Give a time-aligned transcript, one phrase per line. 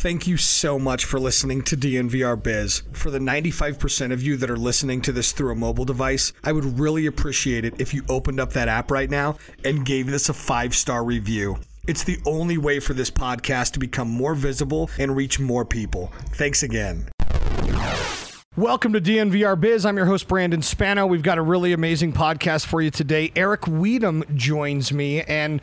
[0.00, 2.84] Thank you so much for listening to DNVR Biz.
[2.94, 6.52] For the 95% of you that are listening to this through a mobile device, I
[6.52, 10.30] would really appreciate it if you opened up that app right now and gave this
[10.30, 11.58] a five star review.
[11.86, 16.10] It's the only way for this podcast to become more visible and reach more people.
[16.32, 17.10] Thanks again.
[18.56, 19.84] Welcome to DNVR Biz.
[19.84, 21.06] I'm your host, Brandon Spano.
[21.06, 23.32] We've got a really amazing podcast for you today.
[23.36, 25.60] Eric Weedham joins me, and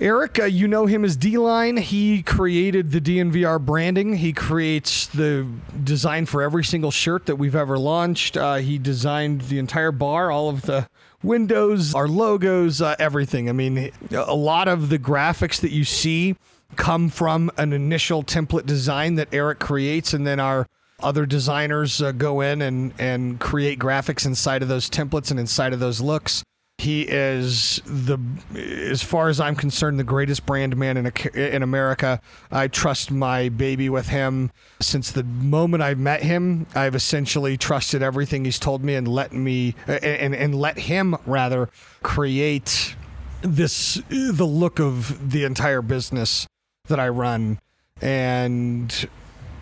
[0.00, 1.76] Eric, uh, you know him as D Line.
[1.76, 4.14] He created the DNVR branding.
[4.14, 5.44] He creates the
[5.82, 8.36] design for every single shirt that we've ever launched.
[8.36, 10.88] Uh, he designed the entire bar, all of the
[11.20, 13.48] windows, our logos, uh, everything.
[13.48, 16.36] I mean, a lot of the graphics that you see
[16.76, 20.68] come from an initial template design that Eric creates, and then our
[21.00, 25.72] other designers uh, go in and, and create graphics inside of those templates and inside
[25.72, 26.44] of those looks.
[26.78, 28.18] He is the,
[28.54, 32.20] as far as I'm concerned, the greatest brand man in a, in America.
[32.52, 36.68] I trust my baby with him since the moment I've met him.
[36.76, 41.68] I've essentially trusted everything he's told me and let me and and let him rather
[42.04, 42.94] create
[43.42, 46.46] this the look of the entire business
[46.86, 47.58] that I run
[48.00, 49.08] and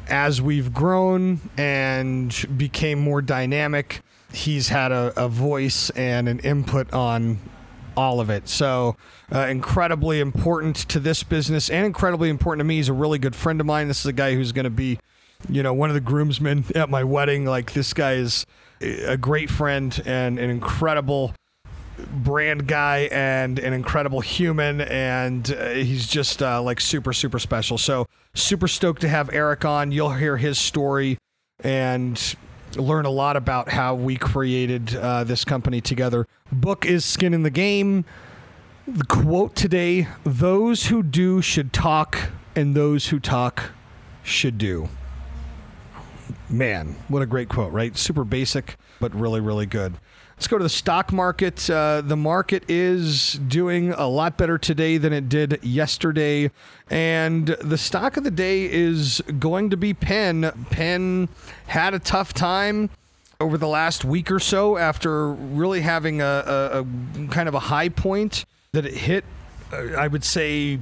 [0.09, 6.93] as we've grown and became more dynamic he's had a, a voice and an input
[6.93, 7.39] on
[7.97, 8.49] all of it.
[8.49, 8.97] So,
[9.33, 12.77] uh, incredibly important to this business and incredibly important to me.
[12.77, 13.89] He's a really good friend of mine.
[13.89, 14.99] This is a guy who's going to be,
[15.49, 17.47] you know, one of the groomsmen at my wedding.
[17.47, 18.47] Like, this guy is
[18.81, 21.35] a great friend and an incredible
[22.13, 24.83] brand guy and an incredible human.
[24.83, 27.79] And uh, he's just uh, like super, super special.
[27.79, 29.93] So, super stoked to have Eric on.
[29.93, 31.19] You'll hear his story.
[31.61, 32.37] And
[32.77, 36.27] learn a lot about how we created uh, this company together.
[36.53, 38.05] Book is Skin in the Game.
[38.87, 43.71] The quote today those who do should talk, and those who talk
[44.23, 44.89] should do.
[46.49, 47.97] Man, what a great quote, right?
[47.97, 49.95] Super basic, but really, really good.
[50.37, 51.69] Let's go to the stock market.
[51.71, 56.51] Uh, the market is doing a lot better today than it did yesterday.
[56.91, 60.53] And the stock of the day is going to be Penn.
[60.69, 61.31] Penn
[61.69, 62.91] had a tough time
[63.41, 67.61] over the last week or so after really having a, a, a kind of a
[67.61, 69.25] high point that it hit,
[69.73, 70.79] uh, I would say,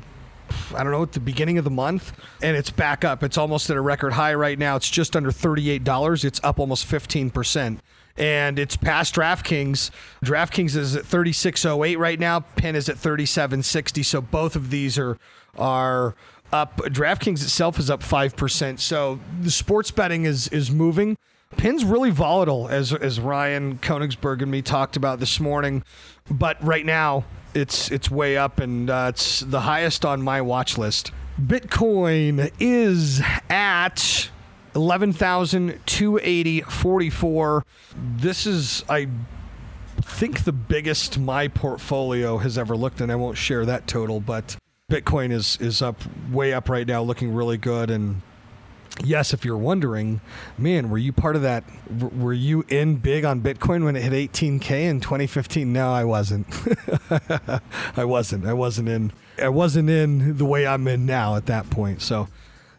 [0.74, 2.12] I don't know, at the beginning of the month,
[2.42, 3.22] and it's back up.
[3.22, 4.74] It's almost at a record high right now.
[4.74, 6.24] It's just under $38.
[6.24, 7.78] It's up almost 15%
[8.16, 9.90] and it's past DraftKings.
[10.24, 12.40] DraftKings is at 3608 right now.
[12.40, 14.02] Penn is at 3760.
[14.02, 15.18] So both of these are
[15.58, 16.14] are
[16.52, 16.76] up.
[16.78, 18.80] DraftKings itself is up five percent.
[18.80, 21.16] So the sports betting is is moving.
[21.56, 25.84] Penn's really volatile, as as Ryan Koenigsberg and me talked about this morning.
[26.30, 30.78] But right now, it's it's way up, and uh, it's the highest on my watch
[30.78, 31.12] list.
[31.40, 33.20] Bitcoin is
[33.50, 34.30] at
[34.74, 37.62] 11,280.44.
[37.96, 39.08] This is, I
[40.02, 44.56] think, the biggest my portfolio has ever looked, and I won't share that total, but
[44.90, 47.90] Bitcoin is, is up, way up right now, looking really good.
[47.90, 48.20] And
[49.02, 50.20] yes, if you're wondering,
[50.58, 51.64] man, were you part of that?
[51.90, 55.72] Were you in big on Bitcoin when it hit 18K in 2015?
[55.72, 56.46] No, I wasn't.
[57.96, 58.46] I wasn't.
[58.46, 59.12] I wasn't in.
[59.40, 62.02] I wasn't in the way I'm in now at that point.
[62.02, 62.28] So,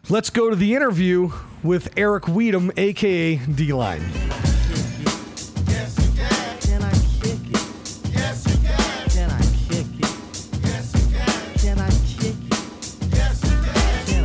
[0.08, 1.32] Let's go to the interview
[1.64, 4.00] with Eric Weedham, aka D Line.
[6.60, 7.58] Can I kick it?
[9.10, 10.06] Can I kick it?
[10.70, 11.58] Yes, I can.
[11.58, 12.54] Can I kick it?
[13.10, 14.06] Yes, I can.
[14.06, 14.20] Can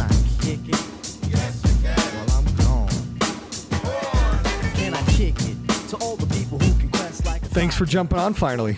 [0.00, 0.08] I
[0.40, 0.82] kick it?
[1.30, 2.90] Yes, you can while I'm gone.
[4.74, 5.56] Can I kick it?
[7.52, 8.76] Thanks for jumping on finally.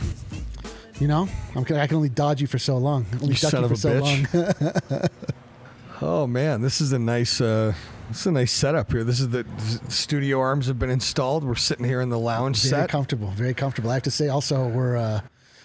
[1.00, 3.04] You know, I'm, I can only dodge you for so long.
[3.14, 5.08] Only you son of a so bitch.
[6.02, 7.40] oh man, this is a nice.
[7.40, 7.74] Uh,
[8.08, 9.02] this is a nice setup here.
[9.02, 9.44] This is the
[9.88, 11.42] studio arms have been installed.
[11.42, 12.90] We're sitting here in the lounge very set.
[12.90, 13.90] comfortable, very comfortable.
[13.90, 15.20] I have to say, also, we're uh,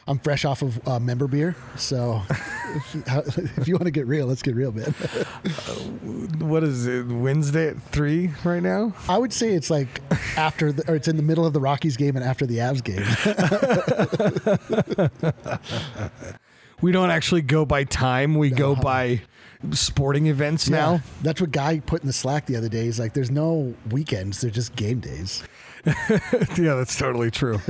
[0.09, 4.25] I'm fresh off of uh, member beer, so if, if, you want to get real,
[4.25, 4.91] let's get real, man.
[6.39, 7.06] what is it?
[7.06, 8.95] Wednesday at three right now?
[9.07, 10.01] I would say it's like
[10.35, 12.83] after, the, or it's in the middle of the Rockies game and after the Avs
[12.83, 13.06] game.
[16.81, 18.57] we don't actually go by time; we no.
[18.57, 19.21] go by
[19.73, 21.01] sporting events yeah, now.
[21.21, 22.85] That's what Guy put in the Slack the other day.
[22.85, 25.44] He's like, "There's no weekends; they're just game days."
[25.85, 27.62] yeah, that's totally true.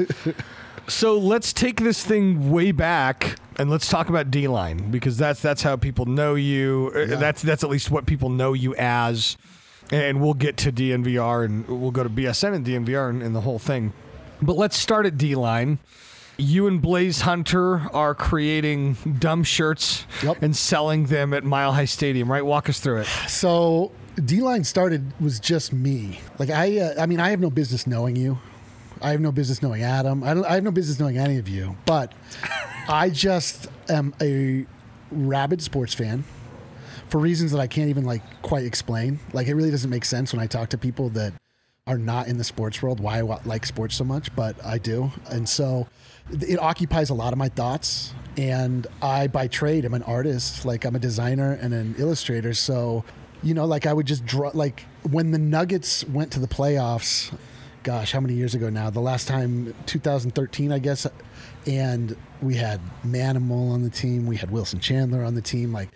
[0.89, 5.41] So let's take this thing way back and let's talk about D line because that's
[5.41, 6.91] that's how people know you.
[6.95, 7.15] Uh, yeah.
[7.15, 9.37] That's that's at least what people know you as.
[9.91, 13.41] And we'll get to DNVR and we'll go to BSN and DNVR and, and the
[13.41, 13.93] whole thing.
[14.41, 15.79] But let's start at D line.
[16.37, 20.41] you and Blaze Hunter are creating dumb shirts Yep.
[20.43, 22.45] and selling them at Mile High Stadium, right?
[22.45, 23.07] Walk us through it.
[23.27, 23.91] So
[24.23, 26.19] D line started was just me.
[26.37, 28.37] Like I, uh, I mean, I have no business knowing you.
[29.01, 30.23] I have no business knowing Adam.
[30.23, 31.75] I, I have no business knowing any of you.
[31.85, 32.13] But
[32.87, 34.65] I just am a
[35.11, 36.23] rabid sports fan
[37.07, 39.19] for reasons that I can't even like quite explain.
[39.33, 41.33] Like it really doesn't make sense when I talk to people that
[41.87, 45.11] are not in the sports world why I like sports so much, but I do.
[45.31, 45.87] And so
[46.31, 48.13] it occupies a lot of my thoughts.
[48.37, 50.65] And I, by trade, am an artist.
[50.65, 52.53] Like I'm a designer and an illustrator.
[52.53, 53.03] So,
[53.41, 57.35] you know, like I would just draw, like when the Nuggets went to the playoffs,
[57.83, 58.89] gosh, how many years ago now?
[58.89, 61.07] The last time, 2013, I guess.
[61.65, 64.25] And we had Manimal on the team.
[64.25, 65.71] We had Wilson Chandler on the team.
[65.71, 65.89] Like,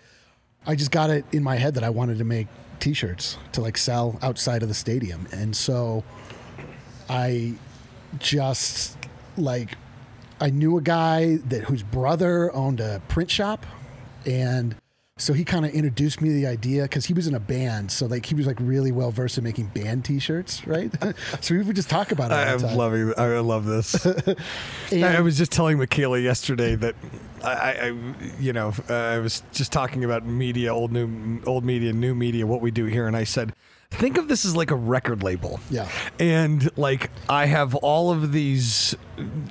[0.66, 2.48] I just got it in my head that I wanted to make
[2.80, 6.04] T-shirts to like sell outside of the stadium, and so
[7.08, 7.54] I
[8.18, 8.98] just
[9.36, 9.76] like
[10.40, 13.64] I knew a guy that whose brother owned a print shop,
[14.26, 14.74] and
[15.16, 17.88] so he kind of introduced me to the idea because he was in a band,
[17.92, 20.90] so like he was like really well versed in making band T-shirts, right?
[21.40, 22.34] so we would just talk about it.
[22.34, 22.76] all I'm the time.
[22.76, 23.14] loving.
[23.16, 24.04] I love this.
[24.92, 26.96] I was just telling Michaela yesterday that
[27.44, 27.94] I, I I-
[28.40, 32.44] you know, uh, I was just talking about media, old new, old media, new media,
[32.44, 33.54] what we do here, and I said,
[33.94, 35.60] think of this as like a record label.
[35.70, 35.88] Yeah.
[36.18, 38.94] And like I have all of these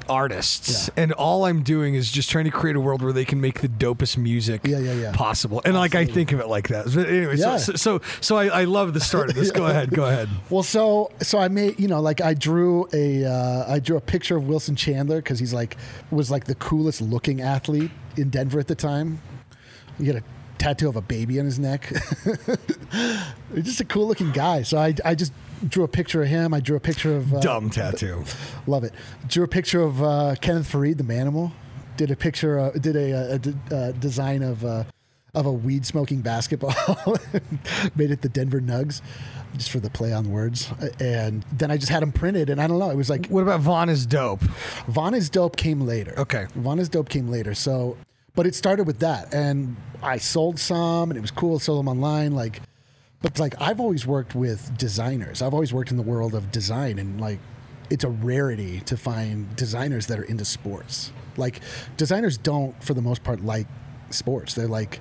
[0.10, 1.04] artists, Yeah.
[1.04, 3.62] and all I'm doing is just trying to create a world where they can make
[3.62, 5.12] the dopest music Yeah, yeah, yeah.
[5.14, 5.62] possible.
[5.66, 6.86] And like I think of it like that.
[6.94, 7.58] But anyway, Yeah.
[7.58, 9.52] so, so so I, I love the start of this.
[9.64, 9.92] Go ahead.
[9.92, 10.30] Go ahead.
[10.50, 14.02] Well, so so I made you know like I drew a uh, I drew a
[14.02, 15.78] picture of Wilson Chandler because he's like
[16.12, 19.22] was like the coolest looking athlete in Denver at the time.
[19.98, 20.24] He had a
[20.64, 21.86] tattoo of a baby on his neck.
[23.54, 24.64] He's just a cool looking guy.
[24.64, 25.34] So I I just
[25.68, 26.54] drew a picture of him.
[26.54, 28.24] I drew a picture of uh, Dumb tattoo.
[28.68, 28.94] Love it.
[29.28, 31.52] Drew a picture of uh, Kenneth Faried, the manimal.
[31.98, 32.60] Did a picture.
[32.60, 33.36] Uh, did a
[33.72, 34.86] uh, design of uh,
[35.34, 36.74] of a weed smoking basketball.
[37.96, 39.02] Made it the Denver Nugs,
[39.58, 40.72] just for the play on words.
[41.00, 42.90] And then I just had them printed, and I don't know.
[42.90, 44.42] It was like What about Von is dope?
[44.88, 46.14] Von is dope came later.
[46.18, 46.48] Okay.
[46.56, 47.54] Von is dope came later.
[47.54, 47.98] So,
[48.36, 51.60] but it started with that, and I sold some, and it was cool.
[51.60, 52.62] Sold them online, like.
[53.22, 55.42] But like I've always worked with designers.
[55.42, 57.40] I've always worked in the world of design, and like
[57.90, 61.12] it's a rarity to find designers that are into sports.
[61.38, 61.62] Like
[61.96, 63.68] designers don't, for the most part, like
[64.10, 64.56] sports.
[64.56, 65.00] They're like,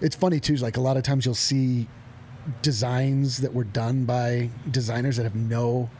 [0.00, 0.56] it's funny too.
[0.56, 1.88] Like a lot of times you'll see
[2.62, 5.90] designs that were done by designers that have no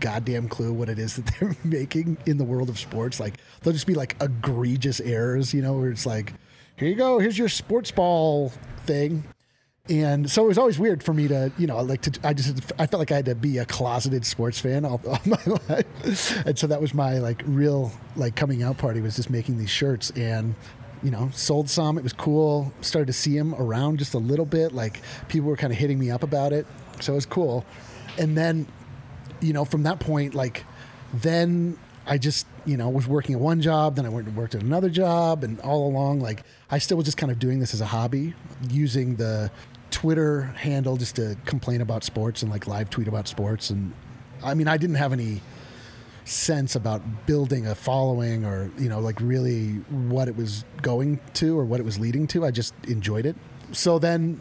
[0.00, 3.20] goddamn clue what it is that they're making in the world of sports.
[3.20, 6.34] Like they'll just be like egregious errors, you know, where it's like,
[6.76, 8.52] here you go, here's your sports ball
[8.86, 9.24] thing.
[9.90, 12.72] And so it was always weird for me to, you know, like to, I just,
[12.78, 16.46] I felt like I had to be a closeted sports fan all, all my life.
[16.46, 19.70] And so that was my like real, like coming out party was just making these
[19.70, 20.54] shirts and,
[21.02, 21.96] you know, sold some.
[21.96, 22.70] It was cool.
[22.82, 24.74] Started to see them around just a little bit.
[24.74, 26.66] Like people were kind of hitting me up about it.
[27.00, 27.64] So it was cool.
[28.18, 28.66] And then,
[29.40, 30.64] you know, from that point, like,
[31.12, 34.54] then I just, you know, was working at one job, then I went and worked
[34.54, 37.74] at another job, and all along, like, I still was just kind of doing this
[37.74, 38.34] as a hobby,
[38.70, 39.50] using the
[39.90, 43.70] Twitter handle just to complain about sports and like live tweet about sports.
[43.70, 43.92] And
[44.42, 45.40] I mean, I didn't have any
[46.24, 51.58] sense about building a following or, you know, like really what it was going to
[51.58, 52.44] or what it was leading to.
[52.44, 53.36] I just enjoyed it.
[53.72, 54.40] So then,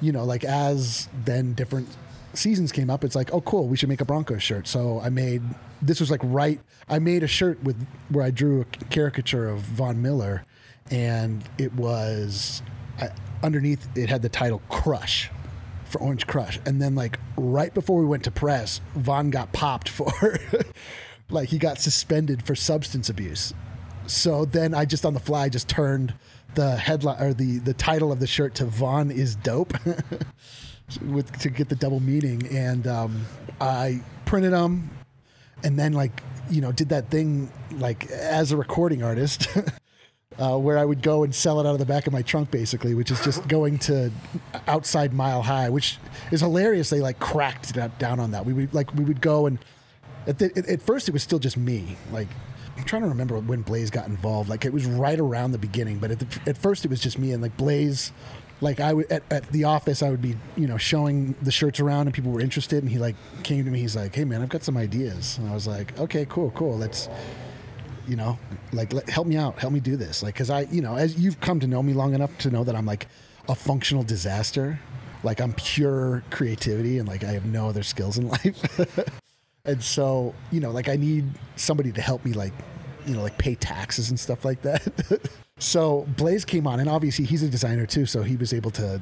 [0.00, 1.88] you know, like as then different
[2.34, 4.66] seasons came up, it's like, oh, cool, we should make a Broncos shirt.
[4.66, 5.42] So I made
[5.80, 6.60] this was like right.
[6.88, 7.76] I made a shirt with
[8.08, 10.44] where I drew a caricature of Von Miller,
[10.90, 12.62] and it was
[13.00, 13.10] I,
[13.42, 13.86] underneath.
[13.96, 15.30] It had the title Crush
[15.84, 19.88] for Orange Crush, and then like right before we went to press, Von got popped
[19.88, 20.38] for
[21.30, 23.52] like he got suspended for substance abuse.
[24.06, 26.14] So then I just on the fly just turned
[26.54, 29.74] the headline or the the title of the shirt to Von is dope.
[31.00, 33.24] with to get the double meaning and um,
[33.60, 34.90] I printed them
[35.64, 39.48] and then like you know did that thing like as a recording artist
[40.38, 42.50] uh, where I would go and sell it out of the back of my trunk
[42.50, 44.10] basically which is just going to
[44.66, 45.98] outside mile high which
[46.30, 49.58] is hilarious they like cracked down on that we would like we would go and
[50.26, 52.28] at, the, at, first it was still just me like
[52.76, 54.48] I'm trying to remember when Blaze got involved.
[54.48, 57.18] Like it was right around the beginning, but at, the, at first it was just
[57.18, 58.12] me and like Blaze.
[58.62, 61.80] Like I would at, at the office, I would be you know showing the shirts
[61.80, 62.82] around and people were interested.
[62.82, 63.80] And he like came to me.
[63.80, 66.78] He's like, "Hey man, I've got some ideas." And I was like, "Okay, cool, cool.
[66.78, 67.08] Let's."
[68.08, 68.36] You know,
[68.72, 70.24] like let, help me out, help me do this.
[70.24, 72.64] Like, cause I, you know, as you've come to know me long enough to know
[72.64, 73.06] that I'm like
[73.48, 74.80] a functional disaster.
[75.22, 79.08] Like I'm pure creativity and like I have no other skills in life.
[79.64, 82.52] And so, you know, like I need somebody to help me like
[83.06, 84.82] you know, like pay taxes and stuff like that.
[85.62, 89.00] so Blaze came on, and obviously he's a designer too, so he was able to,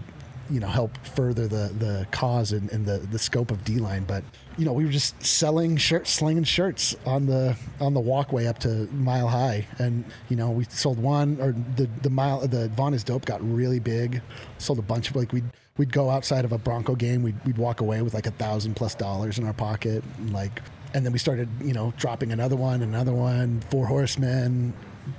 [0.50, 4.05] you know, help further the the cause and, and the the scope of D line.
[4.05, 4.23] But
[4.59, 8.59] you know, we were just selling shirts, slinging shirts on the on the walkway up
[8.61, 12.93] to Mile High, and you know, we sold one or the the mile the Von
[12.93, 14.21] is dope got really big.
[14.59, 17.57] Sold a bunch of like we'd we'd go outside of a Bronco game, we'd we'd
[17.57, 20.61] walk away with like a thousand plus dollars in our pocket, and like
[20.93, 24.75] and then we started, you know, dropping another one, another one, Four Horsemen,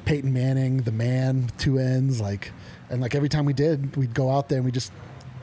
[0.05, 2.51] Peyton Manning, the man, two ends, like,
[2.89, 4.91] and like every time we did, we'd go out there and we just,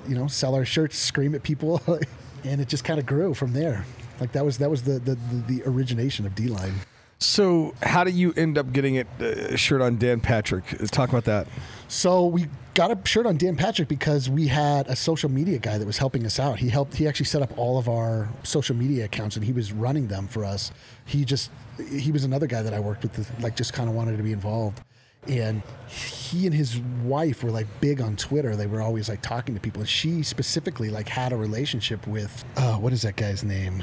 [0.07, 1.80] you know, sell our shirts, scream at people,
[2.45, 3.85] and it just kind of grew from there.
[4.21, 5.14] Like that was that was the the,
[5.47, 6.75] the, origination of D line.
[7.20, 10.64] So, how do you end up getting it uh, shirt on Dan Patrick?
[10.90, 11.48] Talk about that.
[11.88, 15.78] So we got a shirt on Dan Patrick because we had a social media guy
[15.78, 16.60] that was helping us out.
[16.60, 16.94] He helped.
[16.94, 20.28] He actually set up all of our social media accounts, and he was running them
[20.28, 20.70] for us.
[21.06, 21.50] He just
[21.90, 24.22] he was another guy that I worked with, that, like just kind of wanted to
[24.22, 24.80] be involved.
[25.26, 28.54] And he and his wife were like big on Twitter.
[28.54, 29.80] They were always like talking to people.
[29.80, 33.82] And she specifically like had a relationship with uh, what is that guy's name?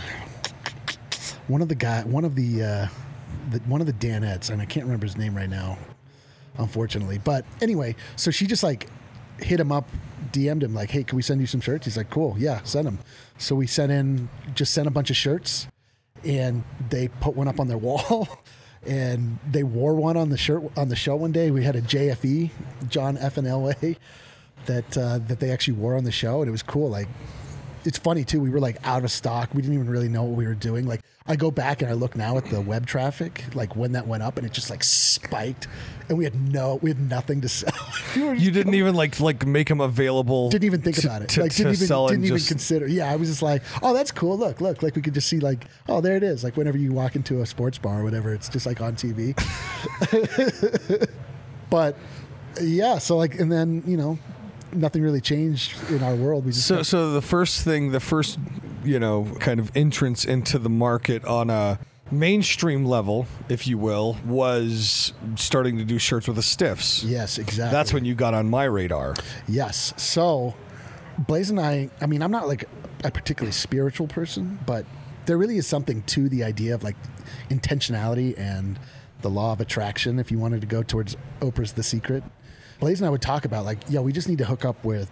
[1.47, 2.87] One of the guy, one of the, uh,
[3.49, 5.77] the one of the Danettes, and I can't remember his name right now
[6.57, 7.17] unfortunately.
[7.17, 8.87] But anyway, so she just like
[9.39, 9.87] hit him up,
[10.31, 12.87] DM'd him like, "Hey, can we send you some shirts?" He's like, "Cool, yeah, send
[12.87, 12.99] them."
[13.37, 15.67] So we sent in, just sent a bunch of shirts,
[16.23, 18.27] and they put one up on their wall.
[18.87, 21.49] And they wore one on the shirt on the show one day.
[21.49, 22.51] We had a JFE,
[22.87, 23.73] John F and LA,
[24.67, 26.91] that uh, that they actually wore on the show, and it was cool.
[26.91, 27.07] Like
[27.85, 28.39] it's funny too.
[28.39, 29.53] We were like out of stock.
[29.53, 30.87] We didn't even really know what we were doing.
[30.87, 34.07] Like I go back and I look now at the web traffic, like when that
[34.07, 35.67] went up, and it just like spiked,
[36.09, 37.73] and we had no, we had nothing to sell.
[38.15, 40.49] you didn't even like like make them available.
[40.49, 41.29] Didn't even think to, about it.
[41.29, 42.87] To, like didn't even sell didn't even consider.
[42.87, 44.37] Yeah, I was just like, oh, that's cool.
[44.37, 46.43] Look, look, like we could just see like, oh, there it is.
[46.43, 49.35] Like whenever you walk into a sports bar or whatever, it's just like on TV.
[51.69, 51.97] but
[52.61, 54.19] yeah, so like, and then you know,
[54.75, 56.45] nothing really changed in our world.
[56.45, 58.37] We just So, so the first thing, the first,
[58.83, 61.79] you know, kind of entrance into the market on a
[62.11, 67.03] mainstream level, if you will, was starting to do shirts with the stiffs.
[67.03, 67.71] yes, exactly.
[67.71, 69.15] That's when you got on my radar.
[69.47, 69.93] Yes.
[69.97, 70.53] So,
[71.17, 72.67] Blaze and I, I mean, I'm not like
[73.03, 74.85] a particularly spiritual person, but
[75.25, 76.95] there really is something to the idea of like
[77.49, 78.79] intentionality and
[79.21, 82.23] the law of attraction if you wanted to go towards Oprah's The Secret.
[82.79, 85.09] Blaze and I would talk about like, yeah, we just need to hook up with,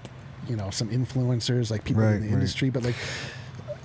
[0.48, 2.34] you know, some influencers, like people Right, in the right.
[2.34, 2.96] industry, but like,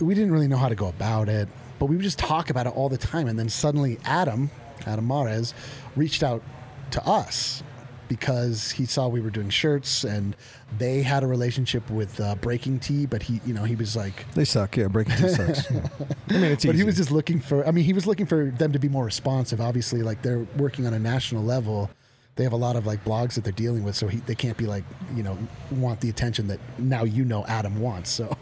[0.01, 1.49] we didn't really know how to go about it.
[1.79, 3.29] But we would just talk about it all the time.
[3.29, 4.51] And then suddenly Adam,
[4.87, 5.55] Adam Mares,
[5.97, 6.43] reached out
[6.91, 7.63] to us
[8.09, 10.35] because he saw we were doing shirts and
[10.79, 14.45] they had a relationship with uh, BreakingT, but he, you know, he was like, They
[14.45, 14.77] suck.
[14.77, 15.71] Yeah, BreakingT sucks.
[15.71, 15.89] Yeah.
[16.31, 16.79] I mean, it's but easy.
[16.79, 17.67] he was just looking for.
[17.67, 19.61] I mean, he was looking for them to be more responsive.
[19.61, 21.91] Obviously, like they're working on a national level.
[22.39, 24.57] They have a lot of like blogs that they're dealing with, so he, they can't
[24.57, 24.85] be like
[25.17, 25.37] you know
[25.73, 28.11] want the attention that now you know Adam wants.
[28.11, 28.37] So,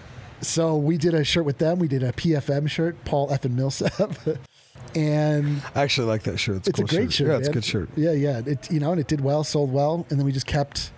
[0.40, 1.78] so we did a shirt with them.
[1.78, 4.16] We did a PFM shirt, Paul F and Millsap,
[4.94, 6.56] and I actually like that shirt.
[6.56, 7.28] It's, it's cool a great shirt.
[7.28, 7.90] Yeah, it's a good shirt.
[7.94, 8.40] Yeah, yeah.
[8.46, 10.90] It you know, and it did well, sold well, and then we just kept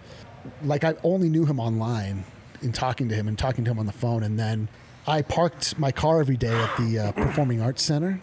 [0.62, 2.22] like I only knew him online
[2.62, 4.68] in talking to him and talking to him on the phone, and then
[5.08, 8.20] I parked my car every day at the uh, Performing Arts Center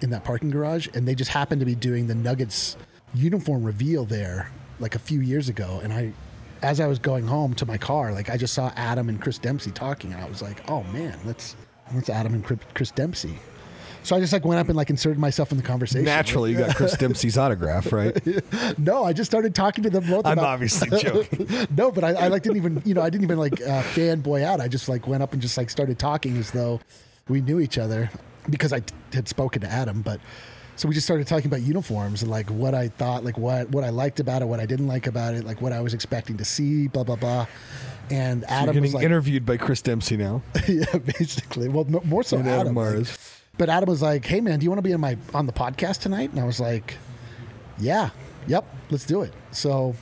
[0.00, 2.78] in that parking garage, and they just happened to be doing the Nuggets
[3.14, 6.12] uniform reveal there like a few years ago, and I.
[6.62, 9.36] As I was going home to my car, like I just saw Adam and Chris
[9.36, 11.56] Dempsey talking, and I was like, "Oh man, that's
[11.92, 13.38] that's Adam and Chris- Chris Dempsey."
[14.02, 16.06] So I just like went up and like inserted myself in the conversation.
[16.06, 18.16] Naturally, you got Chris Dempsey's autograph, right?
[18.78, 20.24] No, I just started talking to them both.
[20.24, 21.66] I'm about- obviously joking.
[21.76, 24.42] no, but I, I like didn't even you know I didn't even like uh, fanboy
[24.42, 24.62] out.
[24.62, 26.80] I just like went up and just like started talking as though
[27.28, 28.08] we knew each other
[28.48, 30.00] because I t- had spoken to Adam.
[30.00, 30.18] But
[30.76, 33.84] so we just started talking about uniforms and like what I thought, like what what
[33.84, 36.36] I liked about it, what I didn't like about it, like what I was expecting
[36.38, 37.46] to see, blah blah blah.
[38.10, 40.42] And You're Adam was like, interviewed by Chris Dempsey now.
[40.68, 40.84] yeah,
[41.18, 41.68] basically.
[41.68, 42.76] Well, more so And Adam.
[42.76, 43.08] Adam like-
[43.56, 45.52] but Adam was like, "Hey, man, do you want to be on my on the
[45.52, 46.96] podcast tonight?" And I was like,
[47.78, 48.10] "Yeah,
[48.48, 49.94] yep, let's do it." So,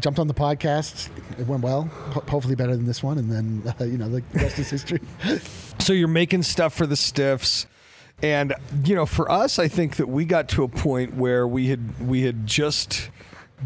[0.00, 1.10] jumped on the podcast.
[1.38, 1.82] It went well.
[1.82, 3.18] Ho- hopefully, better than this one.
[3.18, 5.00] And then, uh, you know, the rest is history.
[5.80, 7.66] So you're making stuff for the stiffs.
[8.22, 8.54] And
[8.84, 12.06] you know, for us, I think that we got to a point where we had
[12.06, 13.10] we had just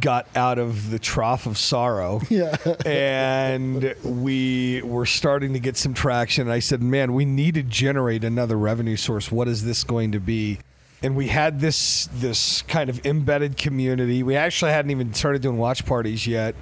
[0.00, 2.20] got out of the trough of sorrow.
[2.30, 2.56] Yeah.
[2.86, 6.42] and we were starting to get some traction.
[6.42, 9.30] And I said, "Man, we need to generate another revenue source.
[9.30, 10.58] What is this going to be?"
[11.02, 14.22] And we had this this kind of embedded community.
[14.24, 16.54] We actually hadn't even started doing watch parties yet.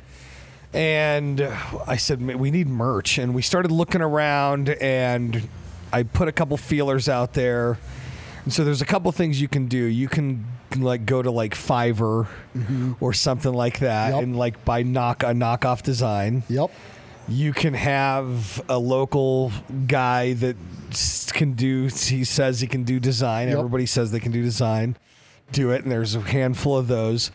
[0.75, 1.41] And
[1.87, 3.17] I said, we need merch.
[3.17, 5.49] And we started looking around, and
[5.93, 7.79] I put a couple feelers out there.
[8.45, 9.79] And so there's a couple things you can do.
[9.79, 10.45] You can
[10.77, 12.93] like go to like Fiverr mm-hmm.
[13.01, 14.23] or something like that Yep.
[14.23, 16.43] and like buy knock a knockoff design.
[16.49, 16.71] Yep.
[17.29, 19.51] You can have a local
[19.87, 20.57] guy that
[21.33, 21.85] can do.
[21.87, 23.49] He says he can do design.
[23.49, 23.59] Yep.
[23.59, 24.97] Everybody says they can do design.
[25.53, 27.31] Do it, and there's a handful of those.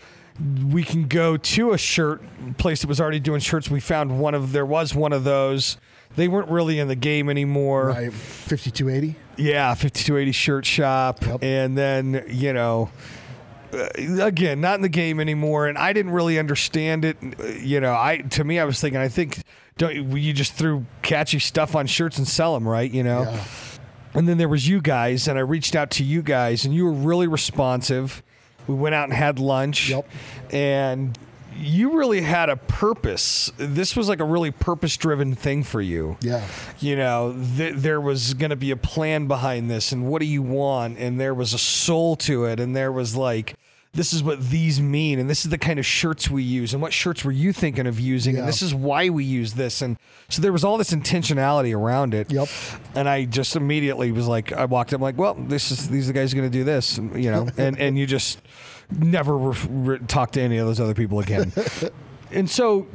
[0.65, 2.21] We can go to a shirt
[2.57, 3.69] place that was already doing shirts.
[3.69, 5.77] We found one of there was one of those.
[6.15, 7.87] They weren't really in the game anymore.
[7.87, 8.11] Right.
[8.13, 9.15] 5280.
[9.37, 11.25] Yeah, 5280 shirt shop.
[11.25, 11.43] Yep.
[11.43, 12.89] And then, you know,
[13.73, 13.87] uh,
[14.21, 15.67] again, not in the game anymore.
[15.67, 17.17] And I didn't really understand it.
[17.61, 19.41] You know, I to me, I was thinking, I think,
[19.77, 22.91] don't you- you just threw catchy stuff on shirts and sell them, right?
[22.91, 23.21] You know?
[23.23, 23.43] Yeah.
[24.13, 26.83] And then there was you guys, and I reached out to you guys, and you
[26.83, 28.21] were really responsive.
[28.67, 29.89] We went out and had lunch.
[29.89, 30.05] Yep.
[30.51, 31.17] And
[31.57, 33.51] you really had a purpose.
[33.57, 36.43] This was like a really purpose driven thing for you Yeah.
[36.79, 40.25] you know, th- there was going to be a plan behind this, and what do
[40.25, 40.97] you want?
[40.97, 43.55] And there was a soul to it, and there was like,
[43.93, 46.81] this is what these mean, and this is the kind of shirts we use, and
[46.81, 49.97] what shirts were you thinking of using, and this is why we use this, and
[50.29, 52.31] so there was all this intentionality around it.
[52.31, 52.47] Yep.
[52.95, 56.13] And I just immediately was like, I walked up, like, well, this is these are
[56.13, 58.39] the guys going to do this, and, you know, and and you just
[58.99, 61.51] never re- re- talk to any of those other people again.
[62.31, 62.87] and so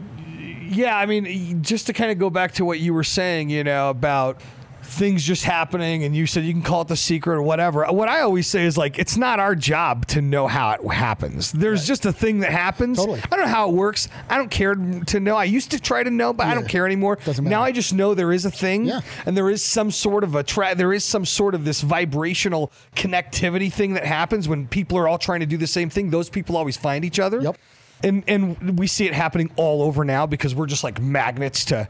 [0.69, 3.65] yeah, I mean, just to kind of go back to what you were saying, you
[3.65, 4.41] know, about
[4.87, 7.85] things just happening, and you said you can call it the secret or whatever.
[7.93, 11.53] What I always say is like, it's not our job to know how it happens.
[11.53, 12.99] There's just a thing that happens.
[12.99, 13.21] Totally.
[13.25, 14.09] I don't know how it works.
[14.29, 15.37] I don't care to know.
[15.37, 17.17] I used to try to know, but I don't care anymore.
[17.25, 17.55] Doesn't matter.
[17.57, 17.63] Now.
[17.63, 19.01] I just know there is a thing, Yeah.
[19.27, 22.73] and there is some sort of a tra- there is some sort of this vibrational
[22.95, 26.11] connectivity thing that happens when people are all trying to do the same thing.
[26.11, 27.41] Those people always find each other.
[27.41, 27.57] Yep.
[28.05, 31.89] And and we see it happening all over now because we're just like magnets to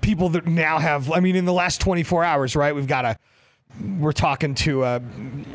[0.00, 1.10] people that now have.
[1.10, 2.74] I mean, in the last 24 hours, right?
[2.74, 3.18] We've got a.
[3.98, 5.02] We're talking to a,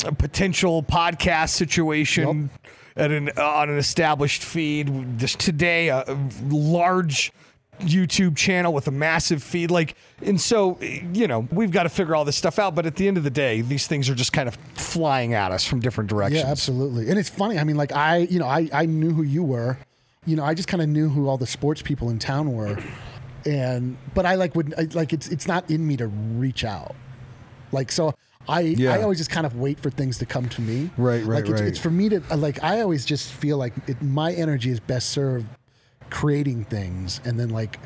[0.06, 2.50] a potential podcast situation
[2.96, 5.20] at an on an established feed.
[5.20, 6.18] Just today, a, a
[6.50, 7.32] large
[7.80, 9.70] YouTube channel with a massive feed.
[9.70, 12.76] Like, and so you know, we've got to figure all this stuff out.
[12.76, 15.52] But at the end of the day, these things are just kind of flying at
[15.52, 16.44] us from different directions.
[16.44, 17.10] Yeah, absolutely.
[17.10, 17.60] And it's funny.
[17.60, 19.78] I mean, like I, you know, I, I knew who you were.
[20.26, 22.78] You know, I just kind of knew who all the sports people in town were,
[23.48, 26.96] and but I like would I, like it's it's not in me to reach out.
[27.72, 28.14] Like so,
[28.48, 28.94] I Yeah.
[28.94, 30.90] I always just kind of wait for things to come to me.
[30.98, 31.68] Right, right, like it's, right.
[31.68, 34.80] it's for me to uh, like I always just feel like it, my energy is
[34.80, 35.48] best served
[36.10, 37.80] creating things, and then like.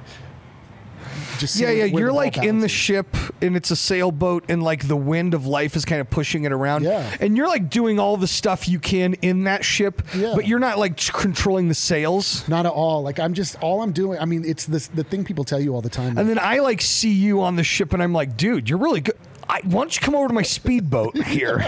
[1.39, 1.85] Just Yeah, yeah.
[1.85, 5.75] You're like in the ship and it's a sailboat and like the wind of life
[5.75, 6.83] is kind of pushing it around.
[6.83, 7.09] Yeah.
[7.19, 10.33] And you're like doing all the stuff you can in that ship, Yeah.
[10.35, 12.47] but you're not like controlling the sails.
[12.47, 13.01] Not at all.
[13.01, 14.19] Like I'm just all I'm doing.
[14.19, 16.17] I mean, it's this the thing people tell you all the time.
[16.17, 19.01] And then I like see you on the ship and I'm like, dude, you're really
[19.01, 19.15] good.
[19.49, 21.67] I, why don't you come over to my speedboat here,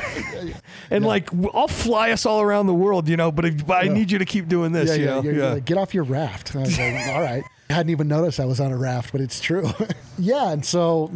[0.90, 3.30] and like I'll fly us all around the world, you know.
[3.30, 5.54] But, if, but I need you to keep doing this, yeah, you yeah, know.
[5.56, 6.52] like, get off your raft.
[6.56, 7.44] And I was like, all right.
[7.70, 9.70] I hadn't even noticed I was on a raft, but it's true.
[10.18, 11.12] yeah, and so,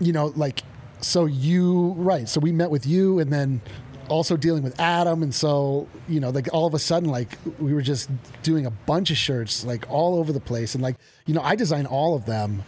[0.00, 0.62] you know, like,
[1.00, 2.28] so you right.
[2.28, 3.60] So we met with you, and then
[4.08, 7.72] also dealing with Adam, and so you know, like all of a sudden, like we
[7.72, 8.10] were just
[8.42, 11.54] doing a bunch of shirts, like all over the place, and like you know, I
[11.54, 12.64] design all of them.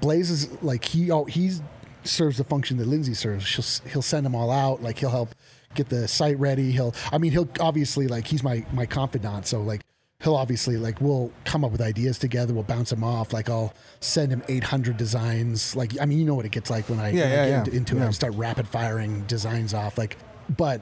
[0.00, 1.60] Blaze is like he oh he's
[2.04, 3.44] serves the function that Lindsay serves.
[3.44, 4.82] She'll he'll send them all out.
[4.82, 5.34] Like he'll help
[5.74, 6.72] get the site ready.
[6.72, 9.46] He'll I mean he'll obviously like he's my my confidant.
[9.46, 9.82] So like
[10.24, 12.52] he'll obviously like we'll come up with ideas together.
[12.54, 13.32] We'll bounce them off.
[13.32, 15.76] Like I'll send him 800 designs.
[15.76, 17.48] Like I mean you know what it gets like when I, Yeah, when I get
[17.48, 17.58] yeah.
[17.58, 18.04] into, into it Yeah.
[18.06, 19.98] and start rapid firing designs off.
[19.98, 20.16] Like
[20.56, 20.80] but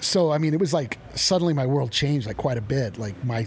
[0.00, 2.98] so I mean it was like suddenly my world changed like quite a bit.
[2.98, 3.46] Like my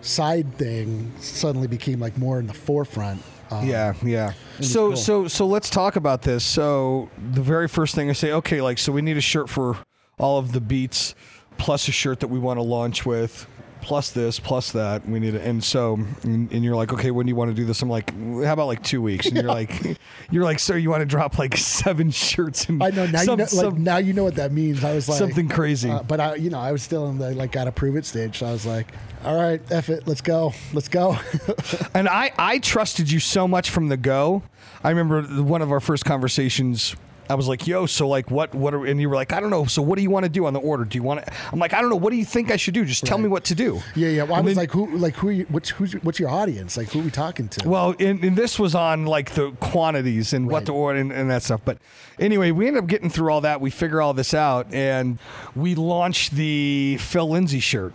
[0.00, 3.22] side thing suddenly became like more in the forefront.
[3.50, 4.32] Um, Yeah, yeah.
[4.60, 4.96] So cool.
[4.96, 6.44] so so let's talk about this.
[6.44, 9.76] So the very first thing I say, okay, like so we need a shirt for
[10.18, 11.14] all of the beats,
[11.58, 13.46] plus a shirt that we want to launch with,
[13.84, 15.06] plus this, plus that.
[15.06, 17.54] We need it, and so and, and you're like, okay, when do you want to
[17.54, 17.82] do this?
[17.82, 19.26] I'm like, how about like two weeks?
[19.26, 19.98] And you're like,
[20.30, 23.20] you're like, sir, you want to drop like seven shirts and I know now.
[23.20, 24.82] some- you know, some- like now you know what that means.
[24.82, 25.90] I was like something crazy.
[25.90, 28.38] uh, but I, you know, I was still in the like gotta prove it stage.
[28.38, 28.92] So I was like,
[29.24, 31.16] all right, F it, let's go, let's go.
[31.94, 34.42] And I, I trusted you so much from the go.
[34.82, 36.96] I remember one of our first conversations.
[37.28, 39.50] I was like, "Yo, so like, what, what?" Are, and you were like, "I don't
[39.50, 39.64] know.
[39.64, 40.84] So what do you want to do on the order?
[40.84, 41.96] Do you want to?" I'm like, "I don't know.
[41.96, 42.84] What do you think I should do?
[42.84, 44.22] Just tell me what to do." yeah, yeah.
[44.24, 45.28] Well, I And was then- like, who, like who?
[45.28, 46.76] Are you, what's who's what's your audience?
[46.76, 47.68] Like who are we talking to?
[47.68, 50.66] Well, and, and this was on like the quantities and what Right.
[50.66, 51.60] to order and, and that stuff.
[51.64, 51.78] But
[52.18, 53.60] anyway, we ended up getting through all that.
[53.60, 55.18] We figure all this out, and
[55.56, 57.94] we launched the Phil Lindsay shirt.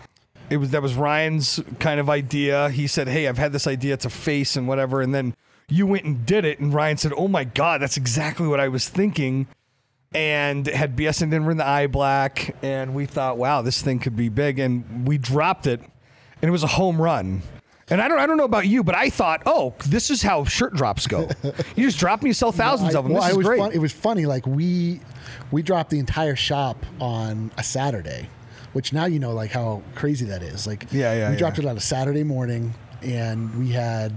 [0.50, 2.70] It was that was Ryan's kind of idea.
[2.70, 3.94] He said, "Hey, I've had this idea.
[3.94, 5.36] It's a face and whatever." And then
[5.70, 8.68] you went and did it, and Ryan said, "Oh my god, that's exactly what I
[8.68, 9.48] was thinking."
[10.12, 14.16] and had BSN Denver in the eye black, and we thought, wow, this thing could
[14.16, 17.44] be big, and we dropped it, and it was a home run.
[17.92, 20.46] And I don't, I don't know about you, but I thought, oh, this is how
[20.46, 21.30] shirt drops go.
[21.76, 23.14] you just drop them, you sell thousands I- of them.
[23.14, 23.60] well, this it was great.
[23.60, 24.26] Fun, it was funny.
[24.26, 25.00] Like we
[25.52, 28.30] we dropped the entire shop on a Saturday,
[28.74, 30.66] which now you know like how crazy that is.
[30.66, 31.40] Like Yeah, yeah, we yeah.
[31.40, 34.14] dropped it on a Saturday morning, and we had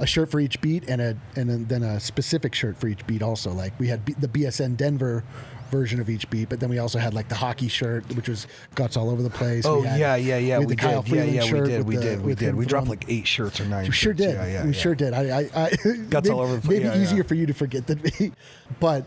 [0.00, 3.22] a shirt for each beat and a and then- a specific shirt for each beat.
[3.22, 5.24] Also, like we had B, the BSN Denver
[5.70, 8.46] version of each beat, but then we also had like the hockey shirt, which was
[8.74, 9.66] guts all over the place.
[9.66, 10.58] Oh had- yeah, yeah, yeah.
[10.58, 11.08] We, We, the did.
[11.08, 11.86] Yeah, yeah, we did.
[11.86, 12.22] We the- did.
[12.24, 12.54] We did.
[12.54, 13.84] We dropped like eight shirts or nine.
[13.86, 14.18] we sure shirts.
[14.20, 14.34] did.
[14.34, 14.80] Yeah, yeah, we yeah.
[14.80, 15.12] sure did.
[15.12, 15.70] I, I, I
[16.08, 17.02] Guts maybe, all over- Maybe yeah, yeah.
[17.02, 18.32] easier for you to forget than me,
[18.80, 19.04] but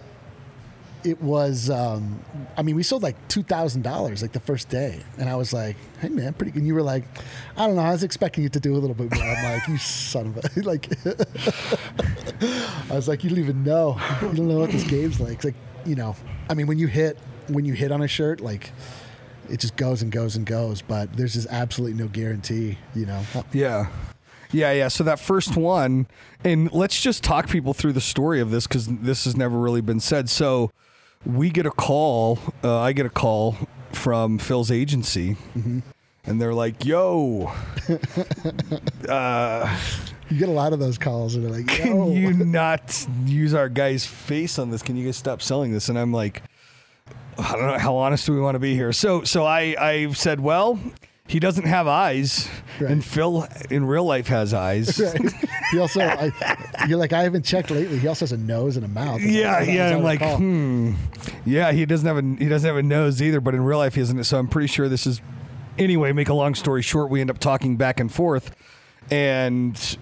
[1.04, 1.70] it was.
[1.70, 2.20] Um,
[2.58, 5.54] I mean, we sold like two thousand dollars like the first day, and I was
[5.54, 6.60] like, "Hey man, pretty." good.
[6.60, 7.04] And you were like,
[7.58, 7.82] "I don't know.
[7.82, 10.38] I was expecting you to do a little bit more." I'm like, "You son of
[10.38, 10.90] a like."
[12.90, 14.00] I was like, "You don't even know.
[14.22, 16.16] You don't know what this game's like." It's like you know.
[16.50, 18.72] I mean, when you hit when you hit on a shirt, like.
[19.50, 23.22] It just goes and goes and goes, but there's just absolutely no guarantee, you know.
[23.52, 23.88] Yeah.
[24.54, 24.88] Yeah, yeah.
[24.88, 26.08] So that first one,
[26.44, 29.82] and let's just talk people through the story of this because this has never really
[29.82, 30.30] been said.
[30.30, 30.72] So
[31.26, 33.56] we get a call, uh, I get a call
[33.92, 35.36] from Phil's agency,
[36.26, 37.52] and they're like, yo,
[40.30, 43.68] You get a lot of those calls, and they're like, can you not use our
[43.68, 44.82] guy's face on this?
[44.82, 45.90] Can you guys stop selling this?
[45.90, 46.42] And I'm like,
[47.38, 48.94] I don't know how honest do we want to be here.
[48.94, 50.80] So so I I said, well,
[51.28, 52.48] he doesn't have eyes,
[52.80, 52.92] Right.
[52.92, 55.00] and Phil in real life has eyes.
[55.02, 55.34] Right.
[55.72, 56.32] He also, I,
[56.88, 58.00] you're like, I haven't checked lately.
[58.00, 59.22] He also has a nose and a mouth.
[59.22, 59.96] Yeah, As yeah.
[59.96, 60.94] I'm like, hmm.
[61.46, 63.96] Yeah, he doesn't have a he doesn't have a nose either, but in real life
[63.96, 64.24] he isn't.
[64.26, 65.22] So I'm pretty sure this is.
[65.78, 68.56] Anyway, make a long story short, we end up talking back and forth,
[69.10, 69.98] and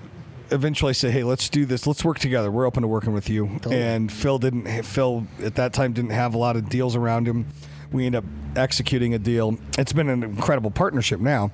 [0.52, 1.86] eventually I say, "Hey, let's do this.
[1.88, 2.52] Let's work together.
[2.52, 3.82] We're open to working with you." Totally.
[3.82, 4.66] And Phil didn't.
[4.84, 7.46] Phil at that time didn't have a lot of deals around him.
[7.92, 9.58] We end up executing a deal.
[9.78, 11.52] It's been an incredible partnership now.